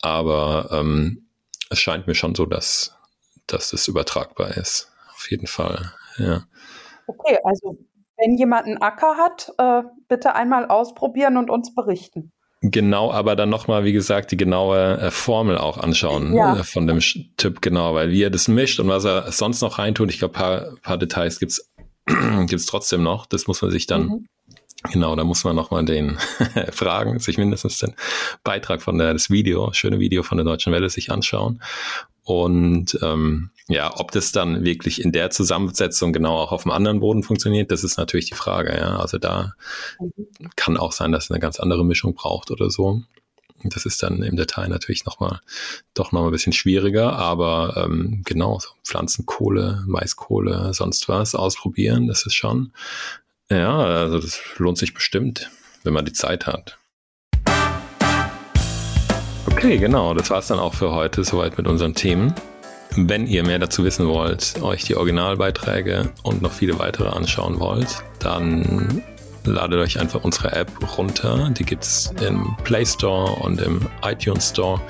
Aber 0.02 0.68
ähm, 0.72 1.28
es 1.70 1.78
scheint 1.78 2.06
mir 2.06 2.14
schon 2.14 2.34
so, 2.34 2.46
dass, 2.46 2.94
dass 3.46 3.70
das 3.70 3.88
übertragbar 3.88 4.56
ist. 4.56 4.92
Auf 5.12 5.30
jeden 5.30 5.46
Fall. 5.46 5.92
Ja. 6.18 6.44
Okay, 7.06 7.38
also 7.44 7.78
wenn 8.18 8.36
jemand 8.36 8.66
einen 8.66 8.82
Acker 8.82 9.16
hat, 9.16 9.52
äh, 9.58 9.82
bitte 10.08 10.34
einmal 10.34 10.66
ausprobieren 10.66 11.36
und 11.36 11.50
uns 11.50 11.74
berichten. 11.74 12.32
Genau, 12.62 13.10
aber 13.10 13.36
dann 13.36 13.48
nochmal, 13.48 13.84
wie 13.84 13.92
gesagt, 13.92 14.32
die 14.32 14.36
genaue 14.36 14.98
äh, 14.98 15.10
Formel 15.10 15.56
auch 15.56 15.78
anschauen 15.78 16.34
ja. 16.34 16.58
äh, 16.58 16.62
von 16.62 16.86
dem 16.86 16.98
Typ, 17.38 17.62
genau, 17.62 17.94
weil 17.94 18.10
wie 18.10 18.22
er 18.22 18.28
das 18.28 18.48
mischt 18.48 18.78
und 18.80 18.88
was 18.88 19.06
er 19.06 19.32
sonst 19.32 19.62
noch 19.62 19.78
reintut. 19.78 20.10
Ich 20.10 20.18
glaube, 20.18 20.34
paar, 20.34 20.74
paar 20.82 20.98
Details 20.98 21.40
gibt's 21.40 21.69
gibt 22.46 22.60
es 22.60 22.66
trotzdem 22.66 23.02
noch. 23.02 23.26
Das 23.26 23.46
muss 23.46 23.62
man 23.62 23.70
sich 23.70 23.86
dann, 23.86 24.02
mhm. 24.02 24.26
genau, 24.92 25.14
da 25.16 25.24
muss 25.24 25.44
man 25.44 25.56
nochmal 25.56 25.84
den 25.84 26.18
fragen, 26.72 27.18
sich 27.18 27.38
mindestens 27.38 27.78
den 27.78 27.94
Beitrag 28.44 28.82
von 28.82 28.98
der, 28.98 29.12
das 29.12 29.30
Video, 29.30 29.72
schöne 29.72 29.98
Video 30.00 30.22
von 30.22 30.38
der 30.38 30.44
Deutschen 30.44 30.72
Welle 30.72 30.90
sich 30.90 31.10
anschauen. 31.10 31.62
Und 32.22 32.98
ähm, 33.02 33.50
ja, 33.66 33.98
ob 33.98 34.12
das 34.12 34.30
dann 34.30 34.62
wirklich 34.62 35.02
in 35.02 35.10
der 35.10 35.30
Zusammensetzung 35.30 36.12
genau 36.12 36.36
auch 36.36 36.52
auf 36.52 36.62
dem 36.62 36.70
anderen 36.70 37.00
Boden 37.00 37.22
funktioniert, 37.22 37.70
das 37.70 37.82
ist 37.82 37.96
natürlich 37.96 38.26
die 38.26 38.34
Frage. 38.34 38.76
Ja, 38.76 38.98
also 38.98 39.18
da 39.18 39.54
mhm. 39.98 40.12
kann 40.56 40.76
auch 40.76 40.92
sein, 40.92 41.12
dass 41.12 41.24
es 41.24 41.30
eine 41.30 41.40
ganz 41.40 41.58
andere 41.58 41.84
Mischung 41.84 42.14
braucht 42.14 42.50
oder 42.50 42.70
so. 42.70 43.02
Das 43.64 43.86
ist 43.86 44.02
dann 44.02 44.22
im 44.22 44.36
Detail 44.36 44.68
natürlich 44.68 45.04
nochmal, 45.04 45.40
doch 45.94 46.12
nochmal 46.12 46.30
ein 46.30 46.32
bisschen 46.32 46.52
schwieriger, 46.52 47.16
aber 47.16 47.84
ähm, 47.84 48.22
genau, 48.24 48.58
so 48.58 48.68
Pflanzenkohle, 48.84 49.84
Maiskohle, 49.86 50.72
sonst 50.72 51.08
was 51.08 51.34
ausprobieren, 51.34 52.06
das 52.06 52.24
ist 52.24 52.34
schon, 52.34 52.72
ja, 53.50 53.76
also 53.78 54.18
das 54.18 54.40
lohnt 54.56 54.78
sich 54.78 54.94
bestimmt, 54.94 55.50
wenn 55.82 55.92
man 55.92 56.04
die 56.04 56.12
Zeit 56.12 56.46
hat. 56.46 56.78
Okay, 59.46 59.76
genau, 59.78 60.14
das 60.14 60.30
war 60.30 60.38
es 60.38 60.46
dann 60.46 60.58
auch 60.58 60.74
für 60.74 60.92
heute, 60.92 61.22
soweit 61.22 61.58
mit 61.58 61.66
unseren 61.66 61.94
Themen. 61.94 62.34
Wenn 62.96 63.26
ihr 63.26 63.44
mehr 63.44 63.58
dazu 63.58 63.84
wissen 63.84 64.08
wollt, 64.08 64.60
euch 64.62 64.84
die 64.84 64.96
Originalbeiträge 64.96 66.12
und 66.22 66.42
noch 66.42 66.52
viele 66.52 66.78
weitere 66.78 67.08
anschauen 67.08 67.60
wollt, 67.60 68.02
dann 68.18 69.02
ladet 69.44 69.80
euch 69.80 70.00
einfach 70.00 70.24
unsere 70.24 70.52
App 70.52 70.70
runter. 70.96 71.50
Die 71.50 71.64
gibt 71.64 71.84
es 71.84 72.12
im 72.24 72.56
Play 72.64 72.84
Store 72.84 73.32
und 73.42 73.60
im 73.60 73.80
iTunes 74.02 74.50
Store. 74.50 74.80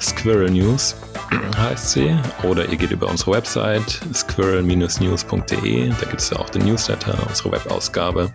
Squirrel 0.00 0.50
News 0.50 0.96
heißt 1.56 1.90
sie. 1.90 2.16
Oder 2.42 2.66
ihr 2.68 2.76
geht 2.76 2.90
über 2.90 3.08
unsere 3.08 3.32
Website 3.32 4.00
squirrel-news.de. 4.14 5.88
Da 5.88 6.06
gibt 6.06 6.20
es 6.20 6.30
ja 6.30 6.38
auch 6.38 6.50
den 6.50 6.64
Newsletter, 6.64 7.16
unsere 7.28 7.52
Webausgabe. 7.52 8.32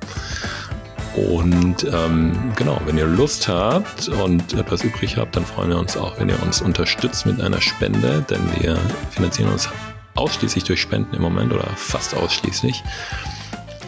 Und 1.15 1.85
ähm, 1.93 2.33
genau, 2.57 2.79
wenn 2.85 2.97
ihr 2.97 3.05
Lust 3.05 3.47
habt 3.47 4.09
und 4.09 4.53
etwas 4.53 4.83
übrig 4.83 5.15
habt, 5.17 5.35
dann 5.35 5.45
freuen 5.45 5.69
wir 5.69 5.77
uns 5.77 5.95
auch, 5.95 6.19
wenn 6.19 6.27
ihr 6.27 6.41
uns 6.43 6.61
unterstützt 6.61 7.25
mit 7.25 7.39
einer 7.39 7.61
Spende, 7.61 8.25
denn 8.29 8.41
wir 8.59 8.77
finanzieren 9.11 9.49
uns 9.51 9.69
ausschließlich 10.15 10.65
durch 10.65 10.81
Spenden 10.81 11.15
im 11.15 11.21
Moment 11.21 11.53
oder 11.53 11.67
fast 11.75 12.15
ausschließlich. 12.15 12.83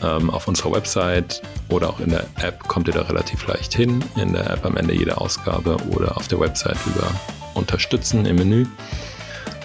Ähm, 0.04 0.30
auf 0.30 0.48
unserer 0.48 0.72
Website 0.74 1.42
oder 1.70 1.90
auch 1.90 2.00
in 2.00 2.10
der 2.10 2.24
App 2.40 2.68
kommt 2.68 2.88
ihr 2.88 2.94
da 2.94 3.02
relativ 3.02 3.48
leicht 3.48 3.74
hin. 3.74 4.04
In 4.16 4.34
der 4.34 4.50
App 4.50 4.66
am 4.66 4.78
Ende 4.78 4.94
jeder 4.94 5.20
Ausgabe 5.20 5.78
oder 5.90 6.18
auf 6.18 6.28
der 6.28 6.40
Website 6.40 6.78
über 6.86 7.10
unterstützen 7.54 8.26
im 8.26 8.36
Menü. 8.36 8.66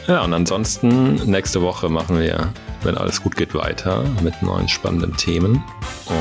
Ja, 0.09 0.25
und 0.25 0.35
ansonsten 0.35 1.15
nächste 1.31 1.63
Woche 1.63 1.89
machen 1.89 2.19
wir, 2.19 2.53
wenn 2.83 2.97
alles 2.99 3.23
gut 3.23 3.37
geht, 3.37 3.55
weiter 3.55 4.05
mit 4.23 4.43
neuen 4.43 4.69
spannenden 4.69 5.17
Themen. 5.17 5.63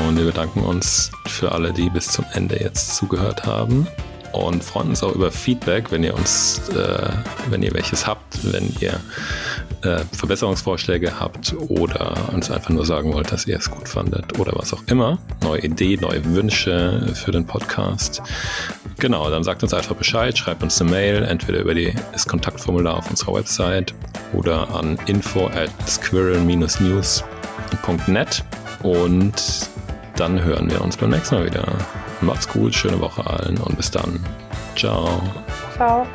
Und 0.06 0.16
wir 0.16 0.26
bedanken 0.26 0.60
uns 0.60 1.10
für 1.26 1.52
alle, 1.52 1.72
die 1.72 1.90
bis 1.90 2.08
zum 2.08 2.24
Ende 2.32 2.60
jetzt 2.60 2.94
zugehört 2.94 3.44
haben 3.44 3.88
und 4.32 4.64
freuen 4.64 4.90
uns 4.90 5.02
auch 5.02 5.14
über 5.14 5.30
Feedback, 5.30 5.90
wenn 5.90 6.02
ihr 6.02 6.14
uns, 6.14 6.68
äh, 6.70 7.08
wenn 7.50 7.62
ihr 7.62 7.72
welches 7.72 8.06
habt, 8.06 8.52
wenn 8.52 8.74
ihr 8.80 9.00
äh, 9.82 10.04
Verbesserungsvorschläge 10.12 11.18
habt 11.18 11.54
oder 11.68 12.14
uns 12.32 12.50
einfach 12.50 12.70
nur 12.70 12.86
sagen 12.86 13.12
wollt, 13.12 13.30
dass 13.32 13.46
ihr 13.46 13.58
es 13.58 13.70
gut 13.70 13.88
fandet 13.88 14.38
oder 14.38 14.52
was 14.56 14.72
auch 14.72 14.82
immer. 14.86 15.18
Neue 15.42 15.60
Ideen, 15.62 16.00
neue 16.00 16.24
Wünsche 16.24 17.12
für 17.14 17.32
den 17.32 17.46
Podcast. 17.46 18.22
Genau, 18.98 19.28
dann 19.30 19.44
sagt 19.44 19.62
uns 19.62 19.74
einfach 19.74 19.96
Bescheid, 19.96 20.38
schreibt 20.38 20.62
uns 20.62 20.80
eine 20.80 20.90
Mail, 20.90 21.24
entweder 21.24 21.60
über 21.60 21.74
die, 21.74 21.92
das 22.12 22.26
Kontaktformular 22.26 22.96
auf 22.98 23.10
unserer 23.10 23.34
Website 23.34 23.92
oder 24.32 24.74
an 24.74 24.98
info 25.06 25.48
at 25.48 25.70
squirrel-news.net 25.86 28.44
und 28.82 29.70
dann 30.16 30.42
hören 30.42 30.70
wir 30.70 30.80
uns 30.80 30.96
beim 30.96 31.10
nächsten 31.10 31.34
Mal 31.36 31.44
wieder. 31.46 31.66
Macht's 32.22 32.48
gut, 32.48 32.74
schöne 32.74 33.00
Woche 33.00 33.26
allen 33.26 33.58
und 33.58 33.76
bis 33.76 33.90
dann. 33.90 34.24
Ciao. 34.76 35.20
Ciao. 35.76 36.06